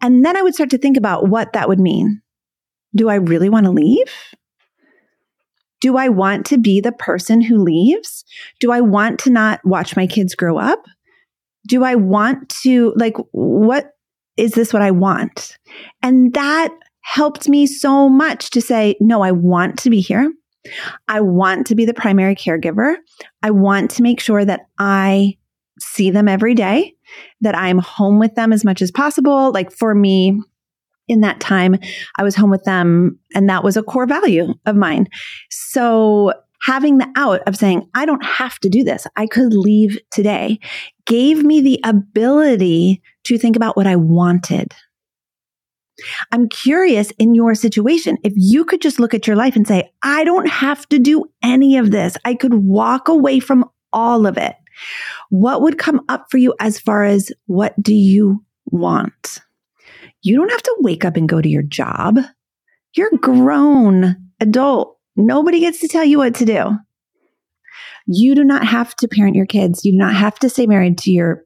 And 0.00 0.24
then 0.24 0.36
I 0.36 0.42
would 0.42 0.54
start 0.54 0.70
to 0.70 0.78
think 0.78 0.96
about 0.96 1.28
what 1.28 1.52
that 1.52 1.68
would 1.68 1.80
mean. 1.80 2.22
Do 2.94 3.08
I 3.08 3.14
really 3.14 3.48
want 3.48 3.64
to 3.66 3.70
leave? 3.70 4.12
Do 5.80 5.96
I 5.96 6.08
want 6.08 6.46
to 6.46 6.58
be 6.58 6.80
the 6.80 6.92
person 6.92 7.40
who 7.40 7.58
leaves? 7.58 8.24
Do 8.60 8.70
I 8.70 8.80
want 8.80 9.18
to 9.20 9.30
not 9.30 9.60
watch 9.64 9.96
my 9.96 10.06
kids 10.06 10.34
grow 10.34 10.58
up? 10.58 10.84
Do 11.66 11.84
I 11.84 11.94
want 11.94 12.48
to, 12.62 12.92
like, 12.96 13.16
what 13.32 13.92
is 14.36 14.52
this 14.52 14.72
what 14.72 14.82
I 14.82 14.90
want? 14.90 15.58
And 16.02 16.32
that 16.34 16.74
helped 17.02 17.48
me 17.48 17.66
so 17.66 18.08
much 18.08 18.50
to 18.50 18.60
say, 18.60 18.96
no, 19.00 19.22
I 19.22 19.32
want 19.32 19.78
to 19.80 19.90
be 19.90 20.00
here. 20.00 20.32
I 21.08 21.20
want 21.20 21.66
to 21.66 21.74
be 21.74 21.84
the 21.84 21.94
primary 21.94 22.36
caregiver. 22.36 22.94
I 23.42 23.50
want 23.50 23.90
to 23.92 24.02
make 24.02 24.20
sure 24.20 24.44
that 24.44 24.62
I 24.78 25.36
see 25.80 26.10
them 26.10 26.28
every 26.28 26.54
day, 26.54 26.94
that 27.40 27.56
I'm 27.56 27.78
home 27.78 28.18
with 28.18 28.34
them 28.36 28.52
as 28.52 28.64
much 28.64 28.80
as 28.80 28.90
possible. 28.90 29.50
Like 29.52 29.72
for 29.72 29.94
me, 29.94 30.40
in 31.08 31.20
that 31.22 31.40
time, 31.40 31.76
I 32.16 32.22
was 32.22 32.36
home 32.36 32.50
with 32.50 32.62
them, 32.62 33.18
and 33.34 33.48
that 33.48 33.64
was 33.64 33.76
a 33.76 33.82
core 33.82 34.06
value 34.06 34.54
of 34.66 34.76
mine. 34.76 35.08
So 35.50 36.32
having 36.62 36.98
the 36.98 37.08
out 37.16 37.40
of 37.46 37.56
saying, 37.56 37.88
I 37.94 38.06
don't 38.06 38.24
have 38.24 38.58
to 38.60 38.68
do 38.68 38.84
this, 38.84 39.06
I 39.16 39.26
could 39.26 39.52
leave 39.52 39.98
today, 40.10 40.58
gave 41.06 41.44
me 41.44 41.60
the 41.60 41.80
ability 41.84 43.02
to 43.24 43.38
think 43.38 43.56
about 43.56 43.76
what 43.76 43.86
I 43.86 43.96
wanted. 43.96 44.72
I'm 46.30 46.48
curious 46.48 47.10
in 47.18 47.34
your 47.34 47.54
situation, 47.54 48.16
if 48.24 48.32
you 48.36 48.64
could 48.64 48.80
just 48.80 48.98
look 48.98 49.14
at 49.14 49.26
your 49.26 49.36
life 49.36 49.56
and 49.56 49.68
say, 49.68 49.92
I 50.02 50.24
don't 50.24 50.48
have 50.48 50.88
to 50.88 50.98
do 50.98 51.26
any 51.42 51.76
of 51.76 51.90
this. 51.90 52.16
I 52.24 52.34
could 52.34 52.54
walk 52.54 53.08
away 53.08 53.40
from 53.40 53.64
all 53.92 54.26
of 54.26 54.38
it. 54.38 54.56
What 55.28 55.60
would 55.62 55.78
come 55.78 56.00
up 56.08 56.26
for 56.30 56.38
you 56.38 56.54
as 56.58 56.78
far 56.78 57.04
as 57.04 57.30
what 57.46 57.80
do 57.80 57.94
you 57.94 58.44
want? 58.66 59.40
You 60.22 60.36
don't 60.36 60.50
have 60.50 60.62
to 60.62 60.76
wake 60.80 61.04
up 61.04 61.16
and 61.16 61.28
go 61.28 61.42
to 61.42 61.48
your 61.48 61.62
job. 61.62 62.20
You're 62.94 63.10
grown 63.18 64.16
adult. 64.40 64.98
Nobody 65.16 65.60
gets 65.60 65.80
to 65.80 65.88
tell 65.88 66.04
you 66.04 66.18
what 66.18 66.34
to 66.36 66.44
do. 66.44 66.70
You 68.06 68.34
do 68.34 68.44
not 68.44 68.64
have 68.66 68.94
to 68.96 69.08
parent 69.08 69.36
your 69.36 69.46
kids. 69.46 69.84
You 69.84 69.92
do 69.92 69.98
not 69.98 70.14
have 70.14 70.38
to 70.40 70.48
stay 70.48 70.66
married 70.66 70.98
to 70.98 71.10
your 71.10 71.44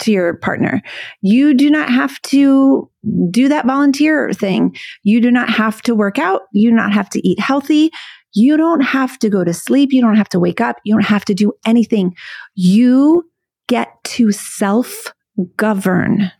to 0.00 0.12
your 0.12 0.34
partner. 0.34 0.82
You 1.22 1.54
do 1.54 1.70
not 1.70 1.88
have 1.88 2.20
to 2.22 2.90
do 3.30 3.48
that 3.48 3.66
volunteer 3.66 4.32
thing. 4.32 4.76
You 5.02 5.20
do 5.20 5.30
not 5.30 5.48
have 5.50 5.82
to 5.82 5.94
work 5.94 6.18
out. 6.18 6.42
You 6.52 6.70
do 6.70 6.76
not 6.76 6.92
have 6.92 7.08
to 7.10 7.26
eat 7.26 7.40
healthy. 7.40 7.90
You 8.34 8.56
don't 8.56 8.82
have 8.82 9.18
to 9.20 9.30
go 9.30 9.44
to 9.44 9.54
sleep. 9.54 9.92
You 9.92 10.02
don't 10.02 10.16
have 10.16 10.28
to 10.30 10.38
wake 10.38 10.60
up. 10.60 10.76
You 10.84 10.94
don't 10.94 11.04
have 11.04 11.24
to 11.26 11.34
do 11.34 11.52
anything. 11.64 12.14
You 12.54 13.28
get 13.66 13.88
to 14.04 14.30
self 14.32 15.12
govern. 15.56 16.30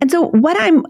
And 0.00 0.10
so, 0.10 0.22
what 0.22 0.56
I'm 0.60 0.84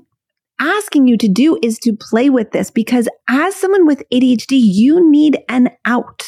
asking 0.60 1.06
you 1.06 1.16
to 1.18 1.28
do 1.28 1.58
is 1.62 1.78
to 1.80 1.96
play 1.98 2.30
with 2.30 2.52
this 2.52 2.70
because 2.70 3.08
as 3.28 3.54
someone 3.56 3.86
with 3.86 4.02
ADHD, 4.12 4.60
you 4.60 5.10
need 5.10 5.38
an 5.48 5.70
out. 5.84 6.24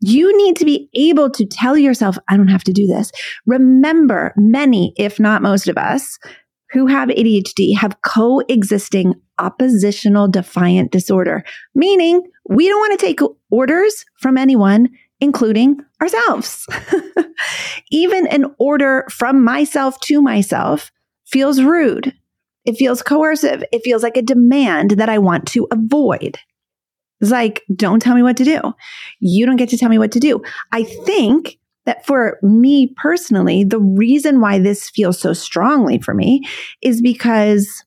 You 0.00 0.36
need 0.36 0.56
to 0.56 0.64
be 0.64 0.88
able 0.94 1.30
to 1.30 1.46
tell 1.46 1.76
yourself, 1.76 2.18
I 2.28 2.36
don't 2.36 2.48
have 2.48 2.64
to 2.64 2.72
do 2.72 2.86
this. 2.86 3.10
Remember, 3.46 4.34
many, 4.36 4.92
if 4.98 5.18
not 5.18 5.42
most 5.42 5.68
of 5.68 5.78
us, 5.78 6.18
who 6.72 6.86
have 6.86 7.08
ADHD 7.08 7.76
have 7.78 7.96
coexisting 8.02 9.14
oppositional 9.38 10.28
defiant 10.28 10.90
disorder, 10.90 11.44
meaning 11.74 12.22
we 12.48 12.68
don't 12.68 12.80
want 12.80 12.98
to 12.98 13.06
take 13.06 13.20
orders 13.50 14.04
from 14.20 14.36
anyone, 14.36 14.90
including 15.20 15.78
ourselves. 16.02 16.66
Even 17.90 18.26
an 18.26 18.46
order 18.58 19.06
from 19.10 19.42
myself 19.42 20.00
to 20.00 20.20
myself 20.20 20.90
feels 21.24 21.62
rude. 21.62 22.12
It 22.64 22.76
feels 22.76 23.02
coercive. 23.02 23.62
It 23.72 23.82
feels 23.84 24.02
like 24.02 24.16
a 24.16 24.22
demand 24.22 24.92
that 24.92 25.08
I 25.08 25.18
want 25.18 25.46
to 25.48 25.66
avoid. 25.70 26.38
It's 27.20 27.30
like, 27.30 27.62
don't 27.74 28.00
tell 28.00 28.14
me 28.14 28.22
what 28.22 28.36
to 28.38 28.44
do. 28.44 28.60
You 29.20 29.46
don't 29.46 29.56
get 29.56 29.68
to 29.70 29.78
tell 29.78 29.88
me 29.88 29.98
what 29.98 30.12
to 30.12 30.20
do. 30.20 30.42
I 30.72 30.84
think 30.84 31.58
that 31.86 32.06
for 32.06 32.38
me 32.42 32.94
personally, 32.96 33.64
the 33.64 33.80
reason 33.80 34.40
why 34.40 34.58
this 34.58 34.90
feels 34.90 35.18
so 35.18 35.32
strongly 35.32 35.98
for 35.98 36.14
me 36.14 36.42
is 36.82 37.02
because 37.02 37.84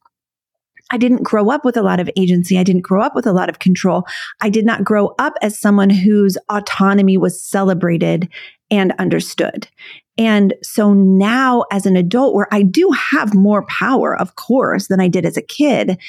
I 0.91 0.97
didn't 0.97 1.23
grow 1.23 1.51
up 1.51 1.65
with 1.65 1.75
a 1.75 1.81
lot 1.81 1.99
of 1.99 2.09
agency. 2.15 2.57
I 2.57 2.63
didn't 2.63 2.83
grow 2.83 3.01
up 3.01 3.15
with 3.15 3.27
a 3.27 3.33
lot 3.33 3.49
of 3.49 3.59
control. 3.59 4.03
I 4.41 4.49
did 4.49 4.65
not 4.65 4.83
grow 4.83 5.13
up 5.19 5.33
as 5.41 5.59
someone 5.59 5.89
whose 5.89 6.37
autonomy 6.49 7.17
was 7.17 7.43
celebrated 7.43 8.29
and 8.71 8.93
understood. 8.97 9.67
And 10.17 10.53
so 10.63 10.93
now 10.93 11.65
as 11.71 11.85
an 11.85 11.95
adult 11.95 12.33
where 12.33 12.47
I 12.51 12.63
do 12.63 12.91
have 12.91 13.35
more 13.35 13.65
power, 13.67 14.19
of 14.19 14.35
course, 14.35 14.87
than 14.87 14.99
I 14.99 15.07
did 15.07 15.25
as 15.25 15.37
a 15.37 15.41
kid, 15.41 15.99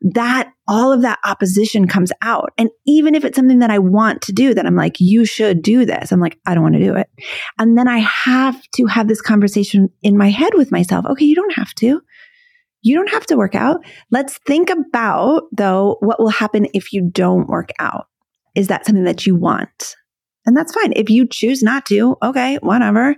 that 0.00 0.50
all 0.66 0.92
of 0.92 1.02
that 1.02 1.18
opposition 1.24 1.86
comes 1.86 2.10
out. 2.22 2.52
And 2.56 2.70
even 2.86 3.14
if 3.14 3.24
it's 3.24 3.36
something 3.36 3.58
that 3.58 3.70
I 3.70 3.78
want 3.78 4.22
to 4.22 4.32
do, 4.32 4.54
that 4.54 4.66
I'm 4.66 4.76
like, 4.76 4.96
you 5.00 5.24
should 5.24 5.62
do 5.62 5.84
this. 5.84 6.12
I'm 6.12 6.20
like, 6.20 6.38
I 6.46 6.54
don't 6.54 6.62
want 6.62 6.76
to 6.76 6.84
do 6.84 6.94
it. 6.94 7.08
And 7.58 7.76
then 7.76 7.88
I 7.88 7.98
have 7.98 8.60
to 8.76 8.86
have 8.86 9.08
this 9.08 9.20
conversation 9.20 9.90
in 10.02 10.16
my 10.16 10.30
head 10.30 10.54
with 10.54 10.72
myself. 10.72 11.04
Okay, 11.06 11.24
you 11.24 11.34
don't 11.34 11.54
have 11.54 11.74
to. 11.76 12.00
You 12.82 12.94
don't 12.94 13.10
have 13.10 13.26
to 13.26 13.36
work 13.36 13.54
out. 13.54 13.84
Let's 14.10 14.38
think 14.46 14.70
about 14.70 15.42
though, 15.52 15.96
what 16.00 16.20
will 16.20 16.28
happen 16.28 16.68
if 16.74 16.92
you 16.92 17.10
don't 17.10 17.48
work 17.48 17.70
out? 17.78 18.06
Is 18.54 18.68
that 18.68 18.86
something 18.86 19.04
that 19.04 19.26
you 19.26 19.36
want? 19.36 19.94
And 20.48 20.56
that's 20.56 20.72
fine. 20.72 20.94
If 20.96 21.10
you 21.10 21.28
choose 21.28 21.62
not 21.62 21.84
to, 21.86 22.16
okay, 22.22 22.56
whatever. 22.62 23.14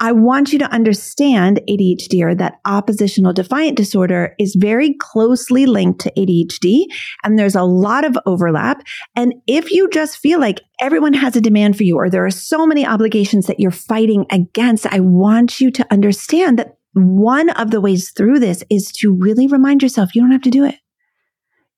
I 0.00 0.10
want 0.10 0.52
you 0.52 0.58
to 0.58 0.72
understand 0.72 1.60
ADHD 1.70 2.20
or 2.20 2.34
that 2.34 2.58
oppositional 2.64 3.32
defiant 3.32 3.76
disorder 3.76 4.34
is 4.40 4.56
very 4.58 4.94
closely 4.94 5.66
linked 5.66 6.00
to 6.00 6.12
ADHD 6.16 6.86
and 7.22 7.38
there's 7.38 7.54
a 7.54 7.62
lot 7.62 8.04
of 8.04 8.18
overlap. 8.26 8.82
And 9.14 9.34
if 9.46 9.70
you 9.70 9.88
just 9.90 10.18
feel 10.18 10.40
like 10.40 10.60
everyone 10.80 11.14
has 11.14 11.36
a 11.36 11.40
demand 11.40 11.76
for 11.76 11.84
you 11.84 11.96
or 11.96 12.10
there 12.10 12.26
are 12.26 12.30
so 12.30 12.66
many 12.66 12.84
obligations 12.84 13.46
that 13.46 13.60
you're 13.60 13.70
fighting 13.70 14.26
against, 14.32 14.84
I 14.86 14.98
want 14.98 15.60
you 15.60 15.70
to 15.70 15.86
understand 15.92 16.58
that 16.58 16.76
one 16.94 17.50
of 17.50 17.70
the 17.70 17.80
ways 17.80 18.10
through 18.10 18.40
this 18.40 18.64
is 18.68 18.90
to 18.98 19.14
really 19.14 19.46
remind 19.46 19.80
yourself 19.80 20.12
you 20.12 20.22
don't 20.22 20.32
have 20.32 20.42
to 20.42 20.50
do 20.50 20.64
it. 20.64 20.74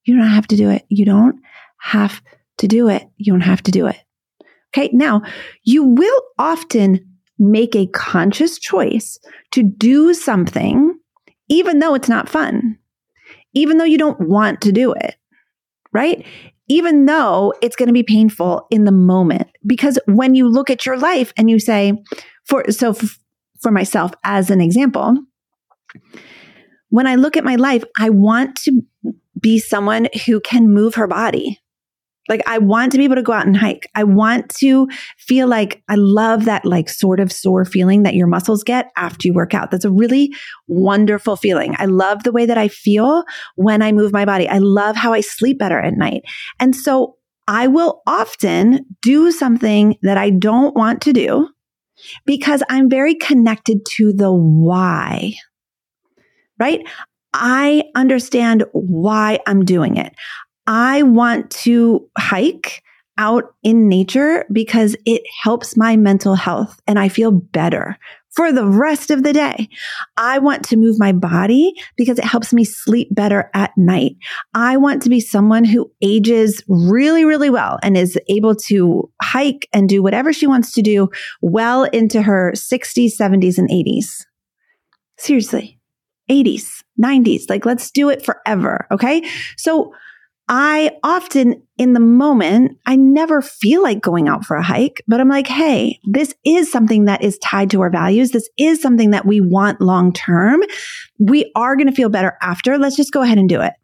You 0.05 0.17
don't 0.17 0.27
have 0.27 0.47
to 0.47 0.57
do 0.57 0.71
it. 0.71 0.87
You 0.89 1.05
don't 1.05 1.37
have 1.79 2.23
to 2.59 2.67
do 2.67 2.89
it. 2.89 3.09
You 3.19 3.33
don't 3.33 3.43
have 3.43 3.63
to 3.63 3.71
do 3.71 3.87
it. 3.87 3.97
Okay. 4.73 4.91
Now 4.93 5.23
you 5.65 5.85
will 5.85 6.23
often 6.39 7.01
make 7.39 7.75
a 7.75 7.87
conscious 7.89 8.59
choice 8.59 9.19
to 9.53 9.63
do 9.63 10.15
something, 10.15 10.95
even 11.49 11.79
though 11.79 11.95
it's 11.95 12.09
not 12.09 12.29
fun, 12.29 12.79
even 13.55 13.79
though 13.79 13.85
you 13.85 13.99
don't 13.99 14.29
want 14.29 14.61
to 14.61 14.73
do 14.73 14.93
it, 14.93 15.17
right? 15.93 16.25
Even 16.69 17.07
though 17.07 17.53
it's 17.63 17.75
going 17.75 17.89
to 17.89 17.93
be 17.93 18.03
painful 18.03 18.67
in 18.71 18.85
the 18.85 18.93
moment. 18.93 19.49
Because 19.67 19.99
when 20.07 20.35
you 20.35 20.47
look 20.47 20.71
at 20.71 20.87
your 20.87 20.97
life 20.97 21.33
and 21.37 21.51
you 21.51 21.59
say, 21.59 21.95
for, 22.45 22.71
so 22.71 22.91
f- 22.91 23.19
for 23.61 23.73
myself 23.73 24.13
as 24.23 24.51
an 24.51 24.61
example, 24.61 25.17
when 26.91 27.07
I 27.07 27.17
look 27.17 27.37
at 27.37 27.45
my 27.45 27.57
life, 27.57 27.83
I 27.99 28.11
want 28.11 28.57
to 28.63 28.83
be 29.41 29.59
someone 29.59 30.09
who 30.27 30.41
can 30.41 30.73
move 30.73 30.95
her 30.95 31.07
body. 31.07 31.59
Like 32.31 32.43
I 32.47 32.59
want 32.59 32.93
to 32.93 32.99
be 32.99 33.05
able 33.05 33.17
to 33.17 33.23
go 33.23 33.33
out 33.33 33.47
and 33.47 33.57
hike. 33.57 33.91
I 33.95 34.05
want 34.05 34.49
to 34.61 34.89
feel 35.19 35.49
like 35.49 35.83
I 35.89 35.97
love 35.97 36.47
that 36.47 36.65
like 36.65 36.89
sort 36.89 37.21
of 37.21 37.33
sore 37.33 37.65
feeling 37.65 38.05
that 38.05 38.15
your 38.15 38.29
muscles 38.29 38.65
get 38.65 38.91
after 38.97 39.29
you 39.29 39.35
work 39.35 39.53
out. 39.53 39.71
That's 39.71 39.85
a 39.85 39.91
really 39.91 40.33
wonderful 40.69 41.37
feeling. 41.37 41.75
I 41.79 41.87
love 41.87 42.23
the 42.23 42.33
way 42.33 42.47
that 42.47 42.57
I 42.57 42.69
feel 42.69 43.25
when 43.57 43.83
I 43.83 43.93
move 43.93 44.13
my 44.13 44.25
body. 44.25 44.49
I 44.49 44.59
love 44.59 44.97
how 44.97 45.13
I 45.13 45.21
sleep 45.21 45.59
better 45.59 45.79
at 45.79 45.95
night. 45.95 46.23
And 46.59 46.75
so 46.75 47.17
I 47.49 47.67
will 47.67 48.01
often 48.07 48.87
do 49.03 49.33
something 49.33 49.97
that 50.03 50.17
I 50.17 50.31
don't 50.31 50.77
want 50.77 51.03
to 51.03 51.13
do 51.13 51.49
because 52.25 52.63
I'm 52.71 52.89
very 52.89 53.17
connected 53.17 53.85
to 53.97 54.13
the 54.13 54.33
why, 54.33 55.35
right? 56.61 56.81
I 57.33 57.85
understand 57.97 58.65
why 58.73 59.41
I'm 59.47 59.65
doing 59.65 59.97
it. 59.97 60.15
I 60.71 61.03
want 61.03 61.51
to 61.65 62.09
hike 62.17 62.85
out 63.19 63.57
in 63.65 63.89
nature 63.89 64.47
because 64.53 64.95
it 65.05 65.23
helps 65.43 65.77
my 65.77 65.97
mental 65.97 66.37
health 66.37 66.81
and 66.87 66.97
I 66.97 67.09
feel 67.09 67.33
better 67.33 67.99
for 68.31 68.53
the 68.53 68.69
rest 68.69 69.11
of 69.11 69.25
the 69.25 69.33
day. 69.33 69.69
I 70.17 70.39
want 70.39 70.65
to 70.67 70.77
move 70.77 70.95
my 70.97 71.11
body 71.11 71.75
because 71.97 72.21
it 72.21 72.25
helps 72.25 72.53
me 72.53 72.63
sleep 72.65 73.09
better 73.11 73.51
at 73.53 73.73
night. 73.77 74.13
I 74.55 74.77
want 74.77 75.03
to 75.03 75.11
be 75.11 75.19
someone 75.19 75.65
who 75.65 75.91
ages 76.03 76.63
really, 76.69 77.25
really 77.25 77.51
well 77.51 77.81
and 77.83 77.97
is 77.97 78.17
able 78.29 78.55
to 78.69 79.11
hike 79.21 79.69
and 79.73 79.89
do 79.89 80.05
whatever 80.05 80.33
she 80.33 80.47
wants 80.47 80.71
to 80.75 80.83
do 80.83 81.09
well 81.43 81.83
into 81.83 82.23
her 82.23 82.53
60s, 82.55 83.17
70s, 83.21 83.59
and 83.59 83.69
80s. 83.69 84.25
Seriously, 85.19 85.81
80s, 86.31 86.85
90s. 87.03 87.51
Like, 87.51 87.67
let's 87.67 87.91
do 87.91 88.09
it 88.09 88.25
forever. 88.25 88.87
Okay. 88.93 89.29
So, 89.57 89.93
I 90.53 90.91
often 91.05 91.63
in 91.79 91.93
the 91.93 92.01
moment, 92.01 92.77
I 92.85 92.97
never 92.97 93.41
feel 93.41 93.85
like 93.85 94.03
going 94.03 94.29
out 94.29 94.45
for 94.45 94.57
a 94.57 94.63
hike, 94.63 95.03
but 95.07 95.21
I'm 95.21 95.29
like, 95.29 95.47
Hey, 95.47 96.01
this 96.05 96.35
is 96.45 96.71
something 96.71 97.05
that 97.05 97.23
is 97.23 97.39
tied 97.39 97.71
to 97.71 97.81
our 97.83 97.89
values. 97.89 98.33
This 98.33 98.51
is 98.59 98.83
something 98.83 99.13
that 99.13 99.25
we 99.25 99.41
want 99.41 99.81
long 99.81 100.13
term. 100.13 100.61
We 101.21 101.51
are 101.55 101.77
going 101.77 101.87
to 101.87 101.95
feel 101.95 102.09
better 102.09 102.37
after. 102.43 102.79
Let's 102.79 102.97
just 102.97 103.13
go 103.13 103.23
ahead 103.23 103.39
and 103.39 103.49
do 103.49 103.61
it. 103.61 103.75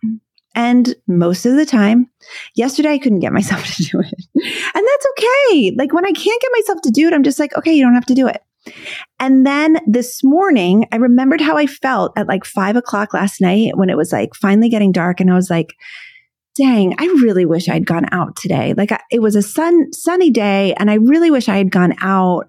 And 0.56 0.92
most 1.06 1.46
of 1.46 1.54
the 1.54 1.66
time, 1.66 2.10
yesterday 2.56 2.90
I 2.94 2.98
couldn't 2.98 3.20
get 3.20 3.32
myself 3.32 3.64
to 3.64 3.82
do 3.84 4.00
it. 4.00 4.14
And 4.34 4.86
that's 4.86 5.06
okay. 5.18 5.72
Like 5.78 5.94
when 5.94 6.04
I 6.04 6.12
can't 6.12 6.42
get 6.42 6.50
myself 6.52 6.80
to 6.82 6.90
do 6.90 7.06
it, 7.06 7.14
I'm 7.14 7.22
just 7.22 7.38
like, 7.38 7.56
okay, 7.56 7.72
you 7.72 7.84
don't 7.84 7.94
have 7.94 8.06
to 8.06 8.14
do 8.14 8.26
it. 8.26 8.42
And 9.20 9.46
then 9.46 9.78
this 9.86 10.24
morning, 10.24 10.88
I 10.90 10.96
remembered 10.96 11.40
how 11.40 11.56
I 11.56 11.66
felt 11.66 12.12
at 12.16 12.26
like 12.26 12.44
five 12.44 12.74
o'clock 12.74 13.14
last 13.14 13.40
night 13.40 13.76
when 13.76 13.88
it 13.88 13.96
was 13.96 14.10
like 14.10 14.34
finally 14.34 14.68
getting 14.68 14.90
dark. 14.90 15.20
And 15.20 15.30
I 15.30 15.34
was 15.34 15.48
like, 15.48 15.76
dang, 16.56 16.94
I 16.98 17.04
really 17.04 17.44
wish 17.44 17.68
I'd 17.68 17.86
gone 17.86 18.06
out 18.12 18.36
today. 18.36 18.74
Like 18.76 18.92
I, 18.92 19.00
it 19.10 19.20
was 19.20 19.36
a 19.36 19.42
sun, 19.42 19.92
sunny 19.92 20.30
day 20.30 20.74
and 20.74 20.90
I 20.90 20.94
really 20.94 21.30
wish 21.30 21.48
I 21.48 21.58
had 21.58 21.70
gone 21.70 21.94
out 22.00 22.48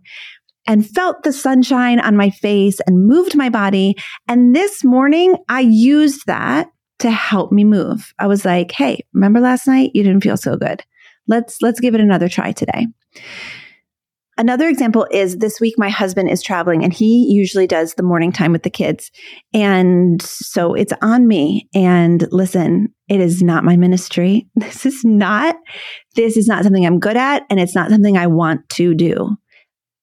and 0.66 0.88
felt 0.88 1.24
the 1.24 1.34
sunshine 1.34 2.00
on 2.00 2.18
my 2.18 2.30
face 2.30 2.80
and 2.86 3.08
moved 3.08 3.36
my 3.36 3.50
body. 3.50 3.96
And 4.28 4.56
this 4.56 4.84
morning 4.84 5.36
I 5.50 5.62
used 5.62 6.26
that 6.28 6.70
to 7.00 7.12
help 7.12 7.52
me 7.52 7.64
move. 7.64 8.14
I 8.20 8.28
was 8.28 8.44
like, 8.44 8.72
"Hey, 8.72 9.06
remember 9.14 9.40
last 9.40 9.68
night 9.68 9.92
you 9.94 10.04
didn't 10.04 10.24
feel 10.24 10.38
so 10.38 10.58
good. 10.58 10.84
Let's 11.28 11.62
let's 11.62 11.80
give 11.80 11.94
it 11.94 12.02
another 12.02 12.28
try 12.28 12.52
today." 12.52 12.88
Another 14.40 14.68
example 14.68 15.08
is 15.10 15.38
this 15.38 15.60
week 15.60 15.74
my 15.78 15.90
husband 15.90 16.30
is 16.30 16.44
traveling 16.44 16.84
and 16.84 16.94
he 16.94 17.28
usually 17.30 17.66
does 17.66 17.96
the 17.96 18.04
morning 18.04 18.32
time 18.32 18.52
with 18.52 18.62
the 18.62 18.70
kids. 18.70 19.10
And 19.54 20.22
so 20.22 20.76
it's 20.76 20.94
on 21.02 21.28
me. 21.28 21.68
And 21.74 22.28
listen, 22.32 22.94
it 23.10 23.20
is 23.20 23.42
not 23.42 23.64
my 23.64 23.76
ministry. 23.76 24.48
This 24.56 24.86
is 24.86 25.04
not 25.04 25.56
this 26.16 26.38
is 26.38 26.48
not 26.48 26.64
something 26.64 26.86
I'm 26.86 27.00
good 27.00 27.18
at 27.18 27.44
and 27.50 27.60
it's 27.60 27.74
not 27.74 27.90
something 27.90 28.18
I 28.18 28.28
want 28.28 28.68
to 28.72 28.94
do. 28.94 29.36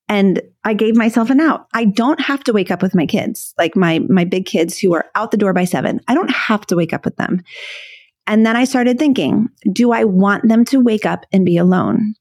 And 0.08 0.42
I 0.64 0.74
gave 0.74 0.96
myself 0.96 1.30
an 1.30 1.40
out. 1.40 1.66
I 1.72 1.84
don't 1.84 2.20
have 2.20 2.42
to 2.44 2.52
wake 2.52 2.70
up 2.70 2.82
with 2.82 2.94
my 2.94 3.06
kids, 3.06 3.54
like 3.56 3.76
my 3.76 4.00
my 4.08 4.24
big 4.24 4.46
kids 4.46 4.78
who 4.78 4.94
are 4.94 5.06
out 5.14 5.30
the 5.30 5.36
door 5.36 5.52
by 5.52 5.64
7. 5.64 6.00
I 6.08 6.14
don't 6.14 6.30
have 6.30 6.66
to 6.66 6.76
wake 6.76 6.92
up 6.92 7.04
with 7.04 7.16
them. 7.16 7.42
And 8.26 8.46
then 8.46 8.56
I 8.56 8.64
started 8.64 8.98
thinking, 8.98 9.48
do 9.72 9.92
I 9.92 10.04
want 10.04 10.48
them 10.48 10.64
to 10.66 10.80
wake 10.80 11.04
up 11.04 11.26
and 11.32 11.44
be 11.44 11.56
alone? 11.56 12.14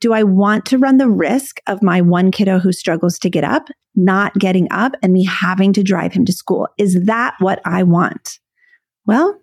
Do 0.00 0.12
I 0.12 0.22
want 0.22 0.64
to 0.66 0.78
run 0.78 0.98
the 0.98 1.08
risk 1.08 1.60
of 1.66 1.82
my 1.82 2.00
one 2.00 2.30
kiddo 2.30 2.58
who 2.58 2.72
struggles 2.72 3.18
to 3.20 3.30
get 3.30 3.44
up, 3.44 3.68
not 3.96 4.34
getting 4.34 4.68
up 4.70 4.92
and 5.02 5.12
me 5.12 5.24
having 5.24 5.72
to 5.72 5.82
drive 5.82 6.12
him 6.12 6.24
to 6.26 6.32
school? 6.32 6.68
Is 6.78 7.04
that 7.06 7.34
what 7.40 7.60
I 7.64 7.82
want? 7.82 8.38
Well, 9.06 9.40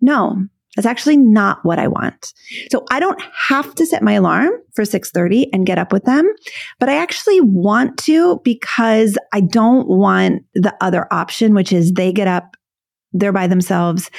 no, 0.00 0.44
that's 0.76 0.86
actually 0.86 1.16
not 1.16 1.64
what 1.64 1.78
I 1.78 1.88
want. 1.88 2.32
So 2.70 2.84
I 2.90 3.00
don't 3.00 3.20
have 3.34 3.74
to 3.76 3.86
set 3.86 4.02
my 4.02 4.12
alarm 4.12 4.50
for 4.74 4.84
6:30 4.84 5.48
and 5.52 5.66
get 5.66 5.78
up 5.78 5.92
with 5.92 6.04
them, 6.04 6.30
but 6.78 6.88
I 6.88 6.96
actually 6.96 7.40
want 7.40 7.96
to 8.04 8.40
because 8.44 9.16
I 9.32 9.40
don't 9.40 9.88
want 9.88 10.42
the 10.54 10.74
other 10.80 11.12
option 11.12 11.54
which 11.54 11.72
is 11.72 11.92
they 11.92 12.12
get 12.12 12.28
up 12.28 12.56
they're 13.12 13.32
by 13.32 13.46
themselves. 13.46 14.10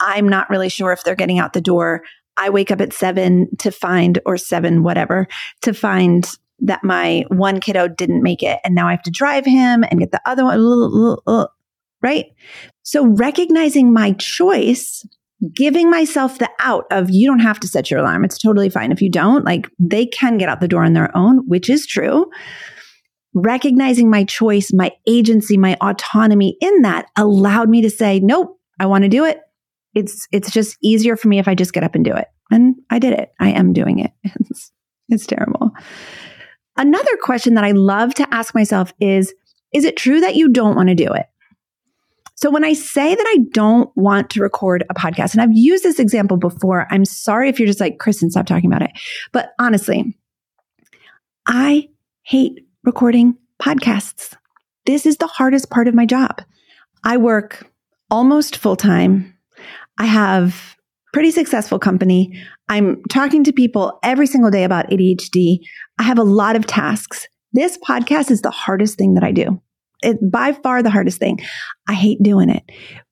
I'm 0.00 0.28
not 0.28 0.50
really 0.50 0.68
sure 0.68 0.92
if 0.92 1.04
they're 1.04 1.14
getting 1.14 1.38
out 1.38 1.52
the 1.52 1.60
door. 1.60 2.02
I 2.36 2.50
wake 2.50 2.70
up 2.70 2.80
at 2.80 2.92
7 2.92 3.48
to 3.58 3.70
find 3.70 4.18
or 4.26 4.36
7 4.36 4.82
whatever 4.82 5.26
to 5.62 5.72
find 5.72 6.30
that 6.60 6.84
my 6.84 7.24
one 7.28 7.60
kiddo 7.60 7.88
didn't 7.88 8.22
make 8.22 8.42
it 8.42 8.60
and 8.64 8.74
now 8.74 8.88
I 8.88 8.92
have 8.92 9.02
to 9.02 9.10
drive 9.10 9.44
him 9.44 9.84
and 9.84 10.00
get 10.00 10.10
the 10.10 10.20
other 10.26 10.44
one 10.44 11.16
right? 12.02 12.26
So 12.82 13.06
recognizing 13.06 13.92
my 13.92 14.12
choice 14.12 15.04
giving 15.54 15.90
myself 15.90 16.38
the 16.38 16.48
out 16.60 16.86
of 16.90 17.10
you 17.10 17.28
don't 17.28 17.40
have 17.40 17.60
to 17.60 17.68
set 17.68 17.90
your 17.90 18.00
alarm. 18.00 18.24
It's 18.24 18.38
totally 18.38 18.70
fine. 18.70 18.92
If 18.92 19.02
you 19.02 19.10
don't, 19.10 19.44
like 19.44 19.68
they 19.78 20.06
can 20.06 20.38
get 20.38 20.48
out 20.48 20.60
the 20.60 20.68
door 20.68 20.84
on 20.84 20.94
their 20.94 21.14
own, 21.16 21.46
which 21.46 21.68
is 21.68 21.86
true. 21.86 22.30
Recognizing 23.34 24.08
my 24.08 24.24
choice, 24.24 24.72
my 24.72 24.92
agency, 25.06 25.58
my 25.58 25.76
autonomy 25.82 26.56
in 26.60 26.82
that 26.82 27.06
allowed 27.16 27.68
me 27.68 27.82
to 27.82 27.90
say, 27.90 28.18
nope, 28.20 28.58
I 28.80 28.86
want 28.86 29.02
to 29.02 29.08
do 29.08 29.24
it. 29.24 29.40
It's, 29.96 30.28
it's 30.30 30.50
just 30.50 30.76
easier 30.82 31.16
for 31.16 31.26
me 31.26 31.38
if 31.38 31.48
I 31.48 31.54
just 31.54 31.72
get 31.72 31.82
up 31.82 31.94
and 31.94 32.04
do 32.04 32.14
it. 32.14 32.28
And 32.50 32.76
I 32.90 32.98
did 32.98 33.14
it. 33.14 33.32
I 33.40 33.50
am 33.50 33.72
doing 33.72 33.98
it. 33.98 34.12
It's, 34.48 34.72
it's 35.08 35.26
terrible. 35.26 35.72
Another 36.76 37.16
question 37.22 37.54
that 37.54 37.64
I 37.64 37.72
love 37.72 38.14
to 38.14 38.34
ask 38.34 38.54
myself 38.54 38.92
is, 39.00 39.34
is 39.72 39.84
it 39.84 39.96
true 39.96 40.20
that 40.20 40.36
you 40.36 40.48
don't 40.48 40.76
want 40.76 40.88
to 40.88 40.94
do 40.94 41.12
it? 41.12 41.26
So 42.36 42.50
when 42.50 42.64
I 42.64 42.74
say 42.74 43.14
that 43.14 43.26
I 43.26 43.38
don't 43.52 43.90
want 43.96 44.28
to 44.30 44.42
record 44.42 44.84
a 44.90 44.94
podcast, 44.94 45.32
and 45.32 45.40
I've 45.40 45.52
used 45.52 45.82
this 45.82 45.98
example 45.98 46.36
before, 46.36 46.86
I'm 46.90 47.06
sorry 47.06 47.48
if 47.48 47.58
you're 47.58 47.66
just 47.66 47.80
like, 47.80 47.98
Kristen, 47.98 48.30
stop 48.30 48.46
talking 48.46 48.70
about 48.70 48.82
it. 48.82 48.90
But 49.32 49.52
honestly, 49.58 50.14
I 51.46 51.88
hate 52.22 52.66
recording 52.84 53.36
podcasts. 53.60 54.36
This 54.84 55.06
is 55.06 55.16
the 55.16 55.26
hardest 55.26 55.70
part 55.70 55.88
of 55.88 55.94
my 55.94 56.04
job. 56.04 56.42
I 57.04 57.16
work 57.16 57.70
almost 58.10 58.56
full 58.56 58.76
time. 58.76 59.35
I 59.98 60.06
have 60.06 60.76
pretty 61.12 61.30
successful 61.30 61.78
company. 61.78 62.30
I'm 62.68 63.02
talking 63.08 63.42
to 63.44 63.52
people 63.52 63.98
every 64.02 64.26
single 64.26 64.50
day 64.50 64.64
about 64.64 64.90
ADHD. 64.90 65.60
I 65.98 66.02
have 66.02 66.18
a 66.18 66.24
lot 66.24 66.56
of 66.56 66.66
tasks. 66.66 67.26
This 67.52 67.78
podcast 67.78 68.30
is 68.30 68.42
the 68.42 68.50
hardest 68.50 68.98
thing 68.98 69.14
that 69.14 69.24
I 69.24 69.32
do. 69.32 69.60
It's 70.02 70.22
by 70.22 70.52
far 70.52 70.82
the 70.82 70.90
hardest 70.90 71.18
thing. 71.18 71.38
I 71.88 71.94
hate 71.94 72.22
doing 72.22 72.50
it. 72.50 72.62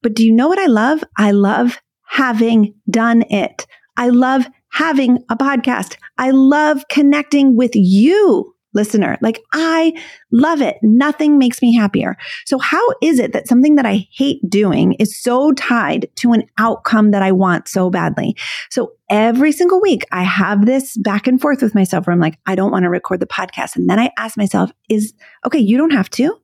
But 0.02 0.14
do 0.14 0.24
you 0.24 0.32
know 0.32 0.48
what 0.48 0.58
I 0.58 0.66
love? 0.66 1.02
I 1.16 1.30
love 1.30 1.78
having 2.06 2.74
done 2.90 3.24
it. 3.30 3.66
I 3.96 4.08
love 4.10 4.46
having 4.72 5.18
a 5.30 5.36
podcast. 5.36 5.96
I 6.18 6.30
love 6.30 6.84
connecting 6.90 7.56
with 7.56 7.70
you, 7.74 8.53
listener. 8.74 9.16
Like 9.20 9.42
I 9.52 9.92
love 10.32 10.60
it. 10.60 10.76
Nothing 10.82 11.38
makes 11.38 11.62
me 11.62 11.74
happier. 11.74 12.16
So 12.46 12.58
how 12.58 12.82
is 13.02 13.18
it 13.18 13.32
that 13.32 13.48
something 13.48 13.76
that 13.76 13.86
I 13.86 14.06
hate 14.12 14.40
doing 14.48 14.94
is 14.94 15.20
so 15.20 15.52
tied 15.52 16.08
to 16.16 16.32
an 16.32 16.44
outcome 16.58 17.12
that 17.12 17.22
I 17.22 17.32
want 17.32 17.68
so 17.68 17.90
badly? 17.90 18.36
So 18.70 18.92
every 19.08 19.52
single 19.52 19.80
week 19.80 20.04
I 20.12 20.22
have 20.22 20.66
this 20.66 20.96
back 20.98 21.26
and 21.26 21.40
forth 21.40 21.62
with 21.62 21.74
myself 21.74 22.06
where 22.06 22.14
I'm 22.14 22.20
like, 22.20 22.38
I 22.46 22.54
don't 22.54 22.72
want 22.72 22.82
to 22.84 22.90
record 22.90 23.20
the 23.20 23.26
podcast. 23.26 23.76
And 23.76 23.88
then 23.88 23.98
I 23.98 24.10
ask 24.18 24.36
myself, 24.36 24.70
is 24.88 25.14
okay, 25.46 25.58
you 25.58 25.76
don't 25.76 25.92
have 25.92 26.10
to. 26.10 26.38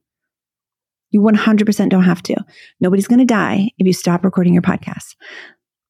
You 1.10 1.20
100% 1.22 1.88
don't 1.88 2.04
have 2.04 2.22
to. 2.22 2.36
Nobody's 2.80 3.08
going 3.08 3.18
to 3.18 3.24
die 3.24 3.70
if 3.78 3.86
you 3.86 3.92
stop 3.92 4.24
recording 4.24 4.52
your 4.52 4.62
podcast. 4.62 5.16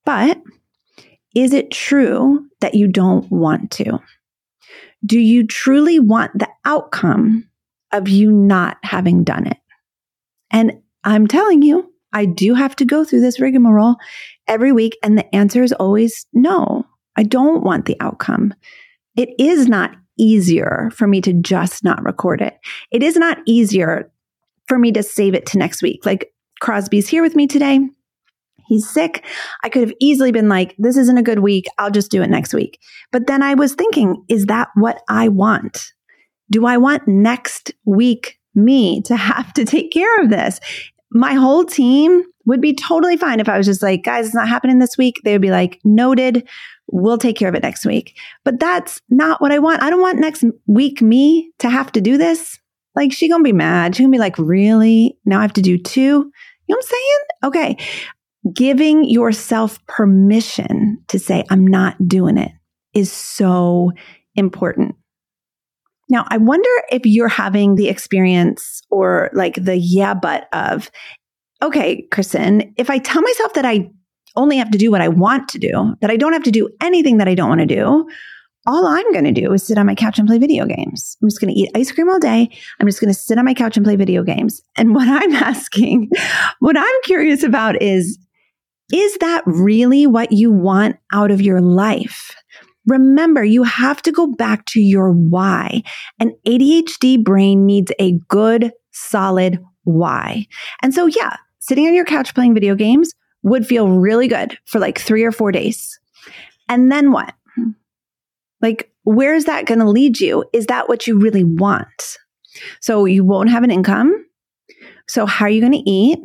But 0.07 0.39
is 1.35 1.53
it 1.53 1.71
true 1.71 2.47
that 2.61 2.75
you 2.75 2.89
don't 2.89 3.31
want 3.31 3.71
to? 3.73 4.01
Do 5.05 5.19
you 5.19 5.47
truly 5.47 5.99
want 5.99 6.39
the 6.39 6.49
outcome 6.65 7.49
of 7.93 8.09
you 8.09 8.31
not 8.31 8.79
having 8.83 9.25
done 9.25 9.47
it? 9.47 9.59
And 10.51 10.81
I'm 11.05 11.27
telling 11.27 11.63
you, 11.63 11.93
I 12.13 12.27
do 12.27 12.55
have 12.55 12.77
to 12.77 12.85
go 12.85 13.05
through 13.05 13.21
this 13.21 13.41
rigmarole 13.41 13.97
every 14.47 14.73
week. 14.73 14.99
And 15.03 15.17
the 15.17 15.35
answer 15.35 15.63
is 15.63 15.73
always 15.73 16.27
no, 16.33 16.85
I 17.17 17.23
don't 17.23 17.63
want 17.63 17.87
the 17.87 17.97
outcome. 18.01 18.53
It 19.17 19.31
is 19.39 19.69
not 19.69 19.95
easier 20.19 20.91
for 20.95 21.07
me 21.07 21.21
to 21.23 21.33
just 21.33 21.83
not 21.85 22.03
record 22.03 22.43
it. 22.43 22.59
It 22.91 23.03
is 23.03 23.17
not 23.17 23.39
easier 23.47 24.11
for 24.67 24.79
me 24.79 24.93
to 24.93 25.03
save 25.03 25.35
it 25.35 25.47
to 25.47 25.59
next 25.59 25.83
week. 25.83 26.05
Like 26.05 26.33
Crosby's 26.61 27.09
here 27.09 27.23
with 27.23 27.35
me 27.35 27.47
today. 27.47 27.81
He's 28.71 28.89
sick. 28.89 29.25
I 29.65 29.69
could 29.69 29.83
have 29.83 29.93
easily 29.99 30.31
been 30.31 30.49
like, 30.49 30.77
this 30.79 30.97
isn't 30.97 31.19
a 31.19 31.25
good 31.25 31.41
week. 31.41 31.65
I'll 31.77 31.91
just 31.91 32.09
do 32.09 32.23
it 32.23 32.31
next 32.31 32.55
week. 32.55 32.79
But 33.11 33.27
then 33.27 33.43
I 33.43 33.55
was 33.55 33.75
thinking, 33.75 34.25
is 34.29 34.47
that 34.47 34.69
what 34.77 35.03
I 35.09 35.27
want? 35.27 35.93
Do 36.53 36.67
I 36.67 36.77
want 36.77 37.09
next 37.09 37.73
week 37.85 38.39
me 38.55 39.03
to 39.07 39.17
have 39.17 39.53
to 39.55 39.65
take 39.65 39.91
care 39.91 40.21
of 40.21 40.31
this? 40.31 40.61
My 41.11 41.35
whole 41.35 41.65
team 41.65 42.23
would 42.47 42.61
be 42.61 42.73
totally 42.73 43.17
fine 43.17 43.41
if 43.41 43.49
I 43.49 43.57
was 43.57 43.67
just 43.67 43.83
like, 43.83 44.05
guys, 44.05 44.27
it's 44.27 44.37
not 44.37 44.49
happening 44.49 44.79
this 44.79 44.97
week. 44.97 45.21
They 45.25 45.33
would 45.33 45.43
be 45.43 45.51
like, 45.51 45.81
noted. 45.83 46.49
We'll 46.93 47.19
take 47.19 47.37
care 47.37 47.49
of 47.49 47.57
it 47.57 47.65
next 47.65 47.85
week. 47.85 48.17
But 48.45 48.61
that's 48.61 49.01
not 49.11 49.41
what 49.41 49.51
I 49.51 49.59
want. 49.59 49.83
I 49.83 49.91
don't 49.91 50.01
want 50.01 50.21
next 50.21 50.45
week 50.69 51.03
me 51.03 51.51
to 51.59 51.69
have 51.69 51.91
to 51.91 52.01
do 52.01 52.17
this. 52.17 52.57
Like 52.95 53.13
she 53.13 53.29
gonna 53.29 53.43
be 53.43 53.53
mad. 53.53 53.97
She 53.97 54.05
gonna 54.05 54.13
be 54.13 54.19
like, 54.19 54.39
really? 54.39 55.19
Now 55.25 55.41
I 55.41 55.43
have 55.43 55.55
to 55.55 55.61
do 55.61 55.77
two? 55.77 56.01
You 56.01 56.77
know 56.77 56.77
what 56.77 56.85
I'm 56.85 56.89
saying? 56.89 57.19
Okay. 57.43 57.77
Giving 58.55 59.05
yourself 59.05 59.85
permission 59.87 61.03
to 61.09 61.19
say, 61.19 61.45
I'm 61.51 61.67
not 61.67 61.97
doing 62.09 62.39
it 62.39 62.53
is 62.95 63.13
so 63.13 63.93
important. 64.35 64.97
Now, 66.09 66.27
I 66.29 66.39
wonder 66.39 66.71
if 66.91 67.03
you're 67.05 67.29
having 67.29 67.77
the 67.77 67.89
experience 67.89 68.83
or 68.91 69.31
like 69.33 69.63
the 69.63 69.77
yeah, 69.77 70.15
but 70.15 70.49
of, 70.53 70.91
okay, 71.63 72.07
Kristen, 72.11 72.75
if 72.77 72.91
I 72.91 72.99
tell 72.99 73.23
myself 73.23 73.53
that 73.55 73.65
I 73.65 73.91
only 74.37 74.57
have 74.57 74.71
to 74.71 74.79
do 74.79 74.91
what 74.91 75.03
I 75.03 75.09
want 75.09 75.49
to 75.51 75.59
do, 75.59 75.95
that 76.01 76.11
I 76.11 76.17
don't 76.17 76.33
have 76.33 76.43
to 76.45 76.51
do 76.51 76.69
anything 76.81 77.19
that 77.19 77.29
I 77.29 77.35
don't 77.35 77.49
want 77.49 77.61
to 77.61 77.67
do, 77.67 78.09
all 78.67 78.87
I'm 78.87 79.11
going 79.13 79.25
to 79.25 79.33
do 79.33 79.53
is 79.53 79.67
sit 79.67 79.79
on 79.79 79.87
my 79.87 79.95
couch 79.95 80.19
and 80.19 80.29
play 80.29 80.39
video 80.39 80.67
games. 80.67 81.17
I'm 81.23 81.29
just 81.29 81.41
going 81.41 81.53
to 81.53 81.59
eat 81.59 81.71
ice 81.75 81.93
cream 81.93 82.09
all 82.09 82.19
day. 82.19 82.51
I'm 82.79 82.87
just 82.87 83.01
going 83.01 83.13
to 83.13 83.19
sit 83.19 83.39
on 83.39 83.45
my 83.45 83.55
couch 83.55 83.77
and 83.77 83.85
play 83.85 83.97
video 83.97 84.23
games. 84.23 84.61
And 84.77 84.95
what 84.95 85.09
I'm 85.09 85.33
asking, 85.35 86.11
what 86.59 86.77
I'm 86.77 87.03
curious 87.05 87.43
about 87.43 87.81
is, 87.81 88.19
is 88.93 89.17
that 89.19 89.43
really 89.47 90.07
what 90.07 90.33
you 90.33 90.53
want 90.53 90.97
out 91.13 91.31
of 91.31 91.41
your 91.41 91.61
life? 91.61 92.35
Remember, 92.87 93.45
you 93.45 93.63
have 93.63 94.03
to 94.03 94.13
go 94.13 94.27
back 94.27 94.65
to 94.67 94.81
your 94.81 95.13
why. 95.13 95.83
An 96.19 96.35
ADHD 96.47 97.23
brain 97.23 97.67
needs 97.67 97.93
a 97.99 98.13
good, 98.29 98.73
solid 98.91 99.63
why. 99.85 100.47
And 100.83 100.95
so, 100.95 101.07
yeah, 101.07 101.37
sitting 101.61 101.87
on 101.87 101.95
your 101.95 102.05
couch 102.05 102.35
playing 102.35 102.55
video 102.55 102.75
games, 102.75 103.13
would 103.43 103.67
feel 103.67 103.89
really 103.89 104.29
good 104.29 104.59
for 104.67 104.79
like 104.79 104.99
three 104.99 105.25
or 105.25 105.33
four 105.33 105.53
days. 105.53 105.99
And 106.69 106.91
then 106.91 107.13
what? 107.13 107.35
Like, 108.61 108.93
where 109.05 109.35
is 109.35 109.47
that 109.47 109.65
going 109.65 109.79
to 109.79 109.89
lead 109.89 110.21
you? 110.21 110.45
Is 110.53 110.67
that 110.67 110.89
what 110.89 111.07
you 111.07 111.19
really 111.19 111.45
want? 111.45 112.19
So 112.81 113.07
you 113.07 113.25
won't 113.25 113.51
have 113.51 113.63
an 113.63 113.71
income. 113.71 114.27
So 115.09 115.25
how 115.25 115.47
are 115.47 115.51
you 115.51 115.61
going 115.61 115.73
to 115.73 115.91
eat? 115.91 116.19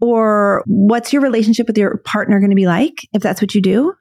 Or 0.00 0.64
what's 0.66 1.12
your 1.12 1.22
relationship 1.22 1.66
with 1.66 1.78
your 1.78 1.98
partner 1.98 2.40
going 2.40 2.50
to 2.50 2.56
be 2.56 2.66
like 2.66 3.06
if 3.12 3.22
that's 3.22 3.40
what 3.40 3.54
you 3.54 3.62
do? 3.62 3.94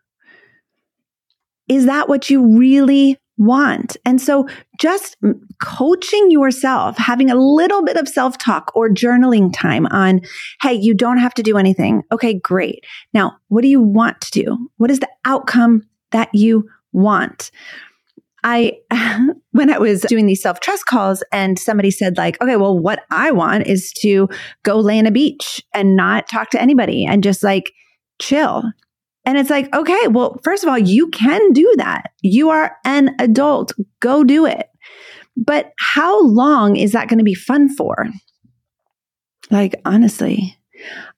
Is 1.67 1.85
that 1.85 2.09
what 2.09 2.29
you 2.29 2.57
really 2.57 3.17
want? 3.37 3.97
And 4.05 4.21
so 4.21 4.47
just 4.79 5.17
coaching 5.61 6.29
yourself, 6.29 6.97
having 6.97 7.31
a 7.31 7.35
little 7.35 7.83
bit 7.83 7.97
of 7.97 8.07
self 8.07 8.37
talk 8.37 8.71
or 8.75 8.89
journaling 8.89 9.51
time 9.53 9.85
on, 9.87 10.21
hey, 10.61 10.73
you 10.73 10.93
don't 10.93 11.17
have 11.17 11.33
to 11.35 11.43
do 11.43 11.57
anything. 11.57 12.03
Okay, 12.11 12.33
great. 12.33 12.83
Now, 13.13 13.37
what 13.47 13.61
do 13.61 13.67
you 13.67 13.81
want 13.81 14.21
to 14.21 14.31
do? 14.31 14.69
What 14.77 14.91
is 14.91 14.99
the 14.99 15.09
outcome 15.25 15.83
that 16.11 16.29
you 16.33 16.67
want? 16.91 17.51
I, 18.43 18.77
when 19.51 19.69
I 19.69 19.77
was 19.77 20.01
doing 20.01 20.25
these 20.25 20.41
self 20.41 20.59
trust 20.59 20.85
calls 20.85 21.23
and 21.31 21.57
somebody 21.59 21.91
said 21.91 22.17
like, 22.17 22.41
okay, 22.41 22.55
well, 22.55 22.77
what 22.77 23.03
I 23.11 23.31
want 23.31 23.67
is 23.67 23.91
to 24.01 24.29
go 24.63 24.79
lay 24.79 24.99
on 24.99 25.05
a 25.05 25.11
beach 25.11 25.63
and 25.73 25.95
not 25.95 26.27
talk 26.29 26.49
to 26.51 26.61
anybody 26.61 27.05
and 27.05 27.23
just 27.23 27.43
like 27.43 27.71
chill. 28.19 28.63
And 29.25 29.37
it's 29.37 29.49
like, 29.51 29.73
okay, 29.75 30.07
well, 30.07 30.39
first 30.43 30.63
of 30.63 30.69
all, 30.69 30.79
you 30.79 31.09
can 31.09 31.53
do 31.53 31.71
that. 31.77 32.11
You 32.21 32.49
are 32.49 32.75
an 32.85 33.15
adult. 33.19 33.71
Go 33.99 34.23
do 34.23 34.45
it. 34.45 34.67
But 35.37 35.73
how 35.77 36.23
long 36.25 36.75
is 36.75 36.91
that 36.93 37.07
going 37.07 37.19
to 37.19 37.23
be 37.23 37.35
fun 37.35 37.73
for? 37.73 38.07
Like, 39.51 39.79
honestly, 39.85 40.57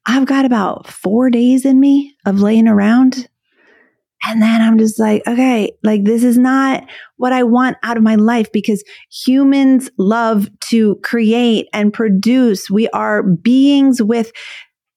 I've 0.06 0.26
got 0.26 0.44
about 0.44 0.86
four 0.86 1.30
days 1.30 1.64
in 1.64 1.80
me 1.80 2.14
of 2.26 2.40
laying 2.40 2.68
around 2.68 3.28
and 4.26 4.40
then 4.40 4.62
I'm 4.62 4.78
just 4.78 4.98
like, 4.98 5.22
okay, 5.26 5.73
like 5.84 6.04
this 6.04 6.24
is 6.24 6.38
not 6.38 6.84
what 7.16 7.32
I 7.32 7.42
want 7.42 7.76
out 7.82 7.96
of 7.96 8.02
my 8.02 8.14
life 8.14 8.50
because 8.52 8.82
humans 9.10 9.90
love 9.98 10.48
to 10.70 10.96
create 11.02 11.68
and 11.72 11.92
produce. 11.92 12.70
We 12.70 12.88
are 12.88 13.22
beings 13.22 14.02
with 14.02 14.32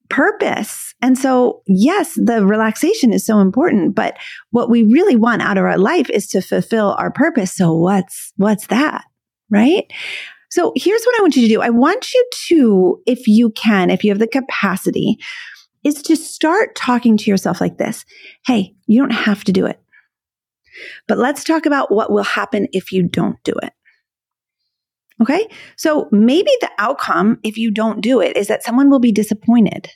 purpose. 0.09 0.93
And 1.01 1.17
so, 1.17 1.61
yes, 1.67 2.13
the 2.15 2.45
relaxation 2.45 3.11
is 3.11 3.25
so 3.25 3.39
important, 3.39 3.93
but 3.93 4.17
what 4.51 4.69
we 4.69 4.83
really 4.83 5.15
want 5.15 5.41
out 5.41 5.57
of 5.57 5.65
our 5.65 5.77
life 5.77 6.09
is 6.09 6.27
to 6.29 6.41
fulfill 6.41 6.95
our 6.97 7.11
purpose. 7.11 7.53
So 7.53 7.73
what's, 7.73 8.31
what's 8.37 8.67
that? 8.67 9.03
Right? 9.49 9.91
So 10.49 10.71
here's 10.75 11.03
what 11.03 11.19
I 11.19 11.21
want 11.21 11.35
you 11.35 11.41
to 11.41 11.53
do. 11.53 11.61
I 11.61 11.69
want 11.69 12.13
you 12.13 12.29
to, 12.47 13.01
if 13.05 13.27
you 13.27 13.51
can, 13.51 13.89
if 13.89 14.03
you 14.03 14.11
have 14.11 14.19
the 14.19 14.27
capacity, 14.27 15.17
is 15.83 16.01
to 16.03 16.15
start 16.15 16.75
talking 16.75 17.17
to 17.17 17.29
yourself 17.29 17.61
like 17.61 17.77
this 17.77 18.05
Hey, 18.45 18.75
you 18.87 18.99
don't 18.99 19.11
have 19.11 19.43
to 19.45 19.51
do 19.51 19.65
it. 19.65 19.79
But 21.07 21.17
let's 21.17 21.43
talk 21.43 21.65
about 21.65 21.91
what 21.91 22.11
will 22.11 22.23
happen 22.23 22.67
if 22.73 22.91
you 22.91 23.03
don't 23.03 23.41
do 23.43 23.53
it. 23.63 23.73
Okay. 25.21 25.47
So 25.75 26.07
maybe 26.11 26.51
the 26.61 26.69
outcome, 26.77 27.39
if 27.43 27.57
you 27.57 27.71
don't 27.71 28.01
do 28.01 28.21
it, 28.21 28.37
is 28.37 28.47
that 28.47 28.63
someone 28.63 28.89
will 28.89 28.99
be 28.99 29.11
disappointed. 29.11 29.89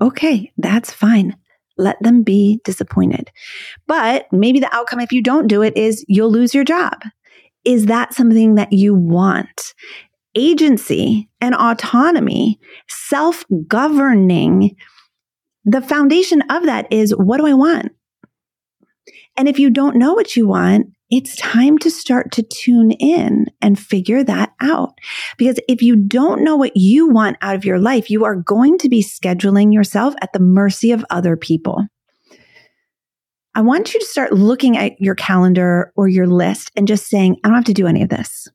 Okay, 0.00 0.52
that's 0.56 0.92
fine. 0.92 1.36
Let 1.76 2.02
them 2.02 2.22
be 2.22 2.60
disappointed. 2.64 3.30
But 3.86 4.26
maybe 4.32 4.60
the 4.60 4.74
outcome, 4.74 5.00
if 5.00 5.12
you 5.12 5.22
don't 5.22 5.48
do 5.48 5.62
it, 5.62 5.76
is 5.76 6.04
you'll 6.08 6.30
lose 6.30 6.54
your 6.54 6.64
job. 6.64 7.02
Is 7.64 7.86
that 7.86 8.14
something 8.14 8.54
that 8.54 8.72
you 8.72 8.94
want? 8.94 9.74
Agency 10.34 11.28
and 11.40 11.54
autonomy, 11.54 12.58
self 12.88 13.44
governing 13.68 14.76
the 15.64 15.80
foundation 15.80 16.42
of 16.50 16.64
that 16.64 16.92
is 16.92 17.12
what 17.12 17.38
do 17.38 17.46
I 17.46 17.54
want? 17.54 17.92
And 19.36 19.48
if 19.48 19.58
you 19.58 19.70
don't 19.70 19.96
know 19.96 20.14
what 20.14 20.36
you 20.36 20.46
want, 20.46 20.86
it's 21.10 21.36
time 21.36 21.78
to 21.78 21.90
start 21.90 22.32
to 22.32 22.42
tune 22.42 22.92
in 22.92 23.46
and 23.60 23.78
figure 23.78 24.24
that 24.24 24.52
out. 24.60 24.94
Because 25.36 25.58
if 25.68 25.82
you 25.82 25.96
don't 25.96 26.42
know 26.42 26.56
what 26.56 26.76
you 26.76 27.08
want 27.08 27.36
out 27.42 27.54
of 27.54 27.64
your 27.64 27.78
life, 27.78 28.10
you 28.10 28.24
are 28.24 28.36
going 28.36 28.78
to 28.78 28.88
be 28.88 29.02
scheduling 29.02 29.72
yourself 29.72 30.14
at 30.22 30.32
the 30.32 30.40
mercy 30.40 30.92
of 30.92 31.04
other 31.10 31.36
people. 31.36 31.86
I 33.54 33.60
want 33.60 33.94
you 33.94 34.00
to 34.00 34.06
start 34.06 34.32
looking 34.32 34.76
at 34.76 35.00
your 35.00 35.14
calendar 35.14 35.92
or 35.94 36.08
your 36.08 36.26
list 36.26 36.72
and 36.74 36.88
just 36.88 37.06
saying, 37.06 37.36
I 37.44 37.48
don't 37.48 37.56
have 37.56 37.64
to 37.66 37.72
do 37.72 37.86
any 37.86 38.02
of 38.02 38.08
this. 38.08 38.48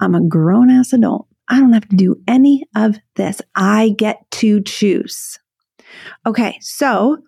I'm 0.00 0.14
a 0.14 0.26
grown 0.26 0.70
ass 0.70 0.92
adult. 0.92 1.26
I 1.48 1.58
don't 1.58 1.72
have 1.72 1.88
to 1.88 1.96
do 1.96 2.16
any 2.26 2.64
of 2.74 2.98
this. 3.16 3.42
I 3.54 3.94
get 3.98 4.22
to 4.32 4.62
choose. 4.62 5.38
Okay, 6.26 6.58
so 6.60 7.18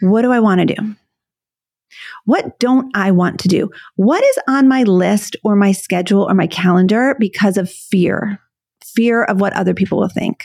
what 0.00 0.22
do 0.22 0.32
I 0.32 0.40
want 0.40 0.60
to 0.60 0.74
do? 0.74 0.96
What 2.24 2.58
don't 2.58 2.90
I 2.96 3.10
want 3.10 3.40
to 3.40 3.48
do? 3.48 3.70
What 3.96 4.22
is 4.22 4.38
on 4.48 4.68
my 4.68 4.82
list 4.82 5.36
or 5.44 5.56
my 5.56 5.72
schedule 5.72 6.28
or 6.28 6.34
my 6.34 6.46
calendar 6.46 7.16
because 7.18 7.56
of 7.56 7.70
fear? 7.70 8.40
Fear 8.84 9.24
of 9.24 9.40
what 9.40 9.52
other 9.54 9.74
people 9.74 9.98
will 9.98 10.08
think. 10.08 10.44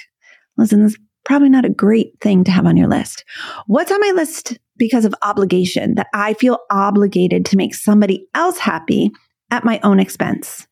Listen, 0.58 0.84
this 0.84 0.94
is 0.94 1.00
probably 1.26 1.50
not 1.50 1.66
a 1.66 1.70
great 1.70 2.14
thing 2.22 2.44
to 2.46 2.52
have 2.52 2.66
on 2.66 2.78
your 2.78 2.88
list. 2.88 3.26
What's 3.68 3.92
on 3.92 4.00
my 4.00 4.12
list 4.16 4.58
because 4.78 5.06
of 5.06 5.14
obligation 5.22 5.96
that 5.96 6.08
I 6.14 6.34
feel 6.36 6.60
obligated 6.72 7.46
to 7.48 7.58
make 7.58 7.76
somebody 7.76 8.28
else 8.34 8.58
happy 8.58 9.12
at 9.52 9.66
my 9.66 9.80
own 9.84 10.00
expense? 10.00 10.68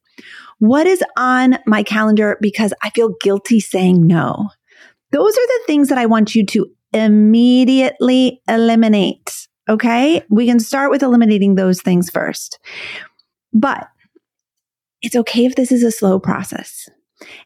What 0.59 0.87
is 0.87 1.03
on 1.17 1.59
my 1.65 1.83
calendar 1.83 2.37
because 2.41 2.73
I 2.81 2.89
feel 2.91 3.15
guilty 3.21 3.59
saying 3.59 4.07
no? 4.07 4.49
Those 5.11 5.33
are 5.33 5.47
the 5.47 5.63
things 5.67 5.89
that 5.89 5.97
I 5.97 6.05
want 6.05 6.35
you 6.35 6.45
to 6.47 6.67
immediately 6.93 8.41
eliminate. 8.47 9.47
Okay. 9.67 10.23
We 10.29 10.45
can 10.45 10.59
start 10.59 10.91
with 10.91 11.03
eliminating 11.03 11.55
those 11.55 11.81
things 11.81 12.09
first. 12.09 12.59
But 13.53 13.87
it's 15.01 15.15
okay 15.15 15.45
if 15.45 15.55
this 15.55 15.71
is 15.71 15.83
a 15.83 15.91
slow 15.91 16.19
process. 16.19 16.89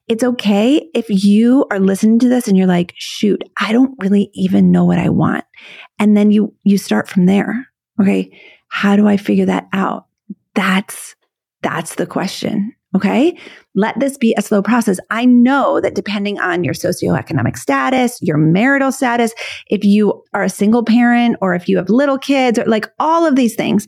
It's 0.08 0.23
okay 0.23 0.89
if 0.93 1.05
you 1.10 1.65
are 1.71 1.79
listening 1.79 2.19
to 2.19 2.29
this 2.29 2.47
and 2.47 2.58
you're 2.58 2.67
like, 2.67 2.93
shoot, 2.97 3.41
I 3.60 3.71
don't 3.71 3.93
really 4.01 4.32
even 4.34 4.71
know 4.71 4.84
what 4.86 4.97
I 4.97 5.10
want. 5.10 5.45
And 5.99 6.17
then 6.17 6.32
you, 6.32 6.53
you 6.63 6.77
start 6.77 7.08
from 7.08 7.25
there. 7.25 7.67
Okay. 8.01 8.32
How 8.69 8.95
do 8.95 9.08
I 9.08 9.17
figure 9.17 9.45
that 9.45 9.67
out? 9.71 10.08
That's, 10.55 11.15
that's 11.62 11.95
the 11.95 12.08
question. 12.08 12.73
Okay. 12.95 13.38
Let 13.75 13.99
this 13.99 14.17
be 14.17 14.34
a 14.36 14.41
slow 14.41 14.63
process. 14.63 14.99
I 15.12 15.25
know 15.25 15.80
that 15.80 15.93
depending 15.93 16.39
on 16.39 16.63
your 16.63 16.73
socioeconomic 16.73 17.56
status, 17.56 18.19
your 18.21 18.38
marital 18.38 18.91
status, 18.91 19.32
if 19.67 19.84
you 19.84 20.23
are 20.34 20.43
a 20.43 20.49
single 20.49 20.84
parent 20.84 21.38
or 21.39 21.54
if 21.54 21.69
you 21.69 21.78
have 21.78 21.89
little 21.89 22.17
kids 22.17 22.58
or 22.58 22.65
like 22.65 22.89
all 22.97 23.28
of 23.28 23.36
these 23.36 23.56
things, 23.56 23.86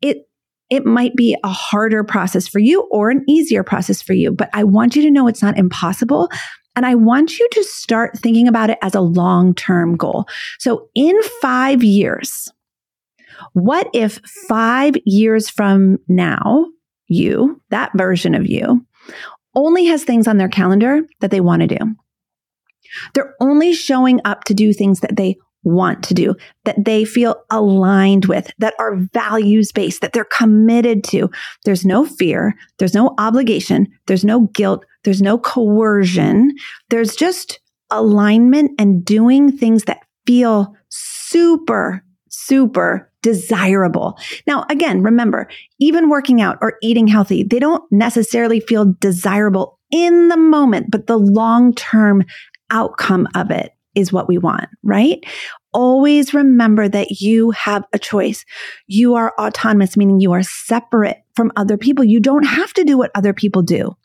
it, 0.00 0.28
it 0.70 0.86
might 0.86 1.16
be 1.16 1.36
a 1.42 1.48
harder 1.48 2.04
process 2.04 2.46
for 2.46 2.60
you 2.60 2.82
or 2.92 3.10
an 3.10 3.24
easier 3.28 3.64
process 3.64 4.00
for 4.00 4.12
you. 4.12 4.30
But 4.30 4.50
I 4.52 4.62
want 4.62 4.94
you 4.94 5.02
to 5.02 5.10
know 5.10 5.26
it's 5.26 5.42
not 5.42 5.58
impossible. 5.58 6.30
And 6.76 6.86
I 6.86 6.94
want 6.94 7.38
you 7.38 7.48
to 7.50 7.64
start 7.64 8.16
thinking 8.18 8.46
about 8.46 8.70
it 8.70 8.78
as 8.80 8.94
a 8.94 9.00
long 9.00 9.54
term 9.54 9.96
goal. 9.96 10.26
So 10.58 10.88
in 10.94 11.20
five 11.40 11.82
years, 11.82 12.52
what 13.54 13.88
if 13.92 14.20
five 14.48 14.94
years 15.04 15.48
from 15.48 15.98
now, 16.06 16.66
you, 17.08 17.60
that 17.70 17.90
version 17.94 18.34
of 18.34 18.46
you, 18.46 18.84
only 19.54 19.86
has 19.86 20.04
things 20.04 20.26
on 20.26 20.36
their 20.36 20.48
calendar 20.48 21.02
that 21.20 21.30
they 21.30 21.40
want 21.40 21.62
to 21.62 21.68
do. 21.68 21.96
They're 23.14 23.34
only 23.40 23.72
showing 23.72 24.20
up 24.24 24.44
to 24.44 24.54
do 24.54 24.72
things 24.72 25.00
that 25.00 25.16
they 25.16 25.36
want 25.62 26.04
to 26.04 26.14
do, 26.14 26.34
that 26.64 26.84
they 26.84 27.04
feel 27.04 27.36
aligned 27.50 28.26
with, 28.26 28.52
that 28.58 28.74
are 28.78 28.96
values 29.12 29.72
based, 29.72 30.00
that 30.00 30.12
they're 30.12 30.24
committed 30.24 31.02
to. 31.02 31.28
There's 31.64 31.84
no 31.84 32.06
fear. 32.06 32.54
There's 32.78 32.94
no 32.94 33.14
obligation. 33.18 33.88
There's 34.06 34.24
no 34.24 34.42
guilt. 34.54 34.84
There's 35.02 35.20
no 35.20 35.38
coercion. 35.38 36.54
There's 36.88 37.16
just 37.16 37.58
alignment 37.90 38.72
and 38.78 39.04
doing 39.04 39.56
things 39.56 39.84
that 39.84 40.04
feel 40.24 40.74
super, 40.88 42.04
super 42.28 43.10
desirable. 43.26 44.16
Now, 44.46 44.64
again, 44.70 45.02
remember, 45.02 45.48
even 45.80 46.08
working 46.08 46.40
out 46.40 46.58
or 46.60 46.74
eating 46.80 47.08
healthy, 47.08 47.42
they 47.42 47.58
don't 47.58 47.82
necessarily 47.90 48.60
feel 48.60 48.94
desirable 49.00 49.80
in 49.90 50.28
the 50.28 50.36
moment, 50.36 50.92
but 50.92 51.08
the 51.08 51.18
long 51.18 51.74
term 51.74 52.22
outcome 52.70 53.26
of 53.34 53.50
it 53.50 53.72
is 53.96 54.12
what 54.12 54.28
we 54.28 54.38
want, 54.38 54.68
right? 54.84 55.24
Always 55.72 56.32
remember 56.32 56.88
that 56.88 57.20
you 57.20 57.50
have 57.50 57.84
a 57.92 57.98
choice. 57.98 58.44
You 58.86 59.16
are 59.16 59.34
autonomous, 59.40 59.96
meaning 59.96 60.20
you 60.20 60.32
are 60.32 60.44
separate 60.44 61.24
from 61.34 61.50
other 61.56 61.76
people. 61.76 62.04
You 62.04 62.20
don't 62.20 62.46
have 62.46 62.72
to 62.74 62.84
do 62.84 62.96
what 62.96 63.10
other 63.16 63.32
people 63.32 63.62
do. 63.62 63.96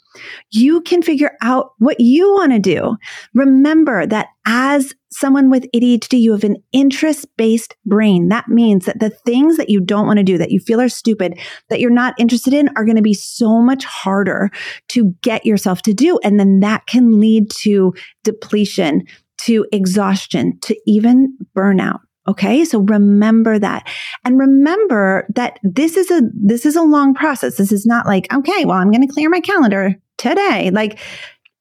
You 0.49 0.81
can 0.81 1.03
figure 1.03 1.38
out 1.41 1.73
what 1.77 1.99
you 1.99 2.34
want 2.34 2.53
to 2.53 2.60
do. 2.60 2.97
Remember 3.36 4.07
that 4.07 4.29
as 4.45 4.93
someone 5.12 5.49
with 5.49 5.68
ADHD, 5.76 6.20
you 6.20 6.32
have 6.32 6.43
an 6.43 6.57
interest 6.72 7.28
based 7.38 7.76
brain. 7.86 8.30
That 8.30 8.47
means 8.47 8.86
that 8.86 8.99
the 8.99 9.09
things 9.09 9.57
that 9.57 9.70
you 9.70 9.82
don't 9.82 10.07
want 10.07 10.18
to 10.18 10.24
do, 10.24 10.38
that 10.38 10.51
you 10.51 10.59
feel 10.59 10.82
are 10.82 10.89
stupid, 10.89 11.39
that 11.70 11.80
you're 11.80 11.91
not 11.91 12.16
interested 12.18 12.53
in 12.53 12.70
are 12.76 12.86
going 12.86 12.95
to 12.95 13.01
be 13.01 13.13
so 13.13 13.61
much 13.61 13.84
harder 13.84 14.49
to 14.89 15.13
get 15.22 15.45
yourself 15.45 15.82
to 15.84 15.93
do. 15.93 16.20
And 16.24 16.39
then 16.39 16.59
that 16.61 16.88
can 16.88 17.20
lead 17.20 17.51
to 17.61 17.93
depletion, 18.24 19.03
to 19.41 19.66
exhaustion 19.72 20.59
to 20.61 20.76
even 20.88 21.38
burnout. 21.55 21.99
Okay. 22.28 22.63
So 22.66 22.80
remember 22.80 23.57
that 23.57 23.88
and 24.24 24.39
remember 24.39 25.28
that 25.36 25.59
this 25.63 25.97
is 25.97 26.11
a, 26.11 26.22
this 26.34 26.66
is 26.66 26.76
a 26.76 26.84
long 26.84 27.16
process. 27.16 27.57
This 27.57 27.72
is 27.72 27.86
not 27.86 28.05
like, 28.05 28.32
okay, 28.32 28.63
well, 28.63 28.78
I'm 28.78 28.91
going 28.91 29.05
to 29.05 29.11
clear 29.11 29.30
my 29.30 29.39
calendar 29.39 29.95
today. 30.20 30.70
Like 30.70 30.99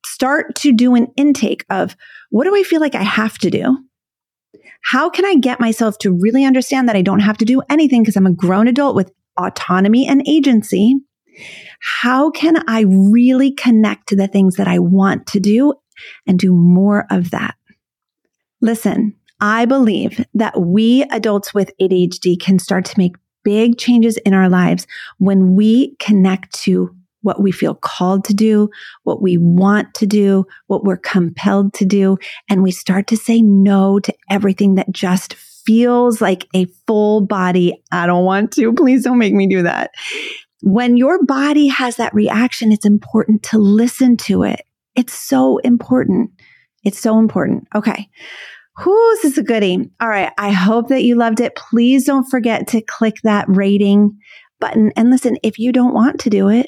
start 0.04 0.54
to 0.56 0.72
do 0.72 0.94
an 0.94 1.08
intake 1.16 1.64
of 1.70 1.96
what 2.30 2.44
do 2.44 2.54
I 2.54 2.62
feel 2.62 2.80
like 2.80 2.94
I 2.94 3.02
have 3.02 3.38
to 3.38 3.50
do? 3.50 3.78
How 4.82 5.10
can 5.10 5.24
I 5.24 5.34
get 5.34 5.60
myself 5.60 5.98
to 5.98 6.12
really 6.12 6.44
understand 6.44 6.88
that 6.88 6.96
I 6.96 7.02
don't 7.02 7.20
have 7.20 7.38
to 7.38 7.44
do 7.44 7.62
anything 7.68 8.02
because 8.02 8.16
I'm 8.16 8.26
a 8.26 8.32
grown 8.32 8.66
adult 8.66 8.96
with 8.96 9.12
autonomy 9.38 10.06
and 10.06 10.26
agency? 10.26 10.96
How 11.80 12.30
can 12.30 12.62
I 12.68 12.84
really 12.88 13.52
connect 13.52 14.08
to 14.08 14.16
the 14.16 14.28
things 14.28 14.56
that 14.56 14.68
I 14.68 14.78
want 14.78 15.26
to 15.28 15.40
do 15.40 15.74
and 16.26 16.38
do 16.38 16.52
more 16.52 17.06
of 17.10 17.30
that? 17.30 17.54
Listen, 18.60 19.14
I 19.40 19.64
believe 19.64 20.24
that 20.34 20.60
we 20.60 21.02
adults 21.04 21.54
with 21.54 21.72
ADHD 21.80 22.38
can 22.38 22.58
start 22.58 22.84
to 22.86 22.98
make 22.98 23.16
big 23.42 23.78
changes 23.78 24.18
in 24.18 24.34
our 24.34 24.48
lives 24.48 24.86
when 25.18 25.54
we 25.54 25.96
connect 25.96 26.52
to 26.62 26.94
what 27.22 27.42
we 27.42 27.52
feel 27.52 27.74
called 27.74 28.24
to 28.24 28.34
do, 28.34 28.68
what 29.02 29.22
we 29.22 29.36
want 29.36 29.92
to 29.94 30.06
do, 30.06 30.44
what 30.66 30.84
we're 30.84 30.96
compelled 30.96 31.74
to 31.74 31.84
do. 31.84 32.16
And 32.48 32.62
we 32.62 32.70
start 32.70 33.06
to 33.08 33.16
say 33.16 33.42
no 33.42 33.98
to 34.00 34.14
everything 34.30 34.76
that 34.76 34.90
just 34.90 35.34
feels 35.34 36.20
like 36.20 36.46
a 36.54 36.66
full 36.86 37.20
body. 37.20 37.82
I 37.92 38.06
don't 38.06 38.24
want 38.24 38.52
to. 38.52 38.72
Please 38.72 39.04
don't 39.04 39.18
make 39.18 39.34
me 39.34 39.46
do 39.46 39.62
that. 39.62 39.90
When 40.62 40.96
your 40.96 41.24
body 41.24 41.68
has 41.68 41.96
that 41.96 42.14
reaction, 42.14 42.72
it's 42.72 42.86
important 42.86 43.42
to 43.44 43.58
listen 43.58 44.16
to 44.18 44.42
it. 44.42 44.62
It's 44.94 45.14
so 45.14 45.58
important. 45.58 46.30
It's 46.84 46.98
so 46.98 47.18
important. 47.18 47.66
Okay. 47.74 48.08
Whoo, 48.84 49.10
this 49.14 49.32
is 49.32 49.38
a 49.38 49.42
goodie. 49.42 49.90
All 50.00 50.08
right. 50.08 50.32
I 50.38 50.52
hope 50.52 50.88
that 50.88 51.02
you 51.02 51.16
loved 51.16 51.40
it. 51.40 51.54
Please 51.54 52.04
don't 52.04 52.28
forget 52.30 52.66
to 52.68 52.80
click 52.80 53.16
that 53.24 53.44
rating 53.48 54.18
button. 54.58 54.92
And 54.96 55.10
listen, 55.10 55.36
if 55.42 55.58
you 55.58 55.72
don't 55.72 55.94
want 55.94 56.20
to 56.20 56.30
do 56.30 56.48
it, 56.48 56.66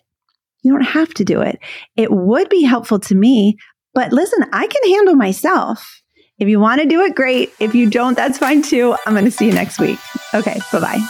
you 0.62 0.72
don't 0.72 0.82
have 0.82 1.12
to 1.14 1.24
do 1.24 1.40
it. 1.40 1.58
It 1.96 2.10
would 2.10 2.48
be 2.48 2.62
helpful 2.62 2.98
to 3.00 3.14
me, 3.14 3.56
but 3.94 4.12
listen, 4.12 4.44
I 4.52 4.66
can 4.66 4.92
handle 4.92 5.14
myself. 5.14 6.02
If 6.38 6.48
you 6.48 6.58
want 6.58 6.80
to 6.80 6.88
do 6.88 7.02
it, 7.02 7.14
great. 7.14 7.52
If 7.60 7.74
you 7.74 7.88
don't, 7.88 8.16
that's 8.16 8.38
fine 8.38 8.62
too. 8.62 8.96
I'm 9.06 9.12
going 9.12 9.24
to 9.24 9.30
see 9.30 9.46
you 9.46 9.52
next 9.52 9.78
week. 9.78 9.98
Okay. 10.34 10.58
Bye 10.72 10.80
bye. 10.80 11.08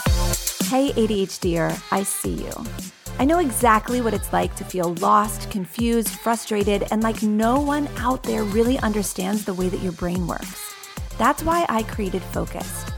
Hey, 0.65 0.91
ADHDer, 0.91 1.81
I 1.91 2.03
see 2.03 2.33
you. 2.33 2.51
I 3.19 3.25
know 3.25 3.39
exactly 3.39 4.01
what 4.01 4.13
it's 4.13 4.33
like 4.33 4.55
to 4.55 4.63
feel 4.63 4.95
lost, 4.95 5.51
confused, 5.51 6.09
frustrated, 6.09 6.85
and 6.91 7.03
like 7.03 7.21
no 7.21 7.59
one 7.59 7.87
out 7.97 8.23
there 8.23 8.43
really 8.43 8.79
understands 8.79 9.45
the 9.45 9.53
way 9.53 9.69
that 9.69 9.81
your 9.81 9.91
brain 9.91 10.27
works. 10.27 10.73
That's 11.17 11.43
why 11.43 11.65
I 11.69 11.83
created 11.83 12.21
Focused. 12.21 12.92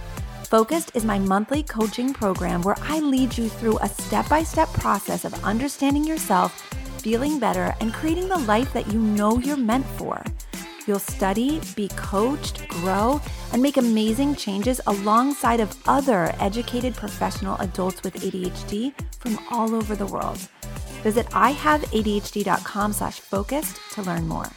Focused 0.46 0.92
is 0.94 1.04
my 1.04 1.18
monthly 1.18 1.64
coaching 1.64 2.14
program 2.14 2.62
where 2.62 2.78
I 2.84 3.00
lead 3.00 3.36
you 3.36 3.50
through 3.50 3.80
a 3.80 3.90
step 3.90 4.30
by 4.30 4.44
step 4.44 4.72
process 4.74 5.26
of 5.26 5.34
understanding 5.44 6.04
yourself, 6.04 6.62
feeling 7.02 7.40
better, 7.40 7.74
and 7.82 7.92
creating 7.92 8.30
the 8.30 8.38
life 8.38 8.72
that 8.74 8.94
you 8.94 9.00
know 9.00 9.40
you're 9.40 9.58
meant 9.58 9.88
for. 9.98 10.24
You'll 10.86 11.00
study, 11.00 11.62
be 11.76 11.88
coached, 11.96 12.68
grow, 12.68 13.20
and 13.54 13.62
make 13.62 13.78
amazing 13.78 14.36
changes 14.36 14.80
alongside 14.86 15.62
of 15.62 15.76
other 15.88 16.36
educated 16.40 16.94
professional 16.94 17.58
adults 17.58 18.04
with 18.04 18.14
ADHD 18.14 18.94
from 19.18 19.40
all 19.50 19.74
over 19.74 19.96
the 19.96 20.06
world. 20.06 20.38
Visit 21.02 21.26
ihaveadhd.com 21.32 22.94
slash 22.94 23.20
focused 23.20 23.80
to 23.94 24.04
learn 24.04 24.28
more. 24.28 24.52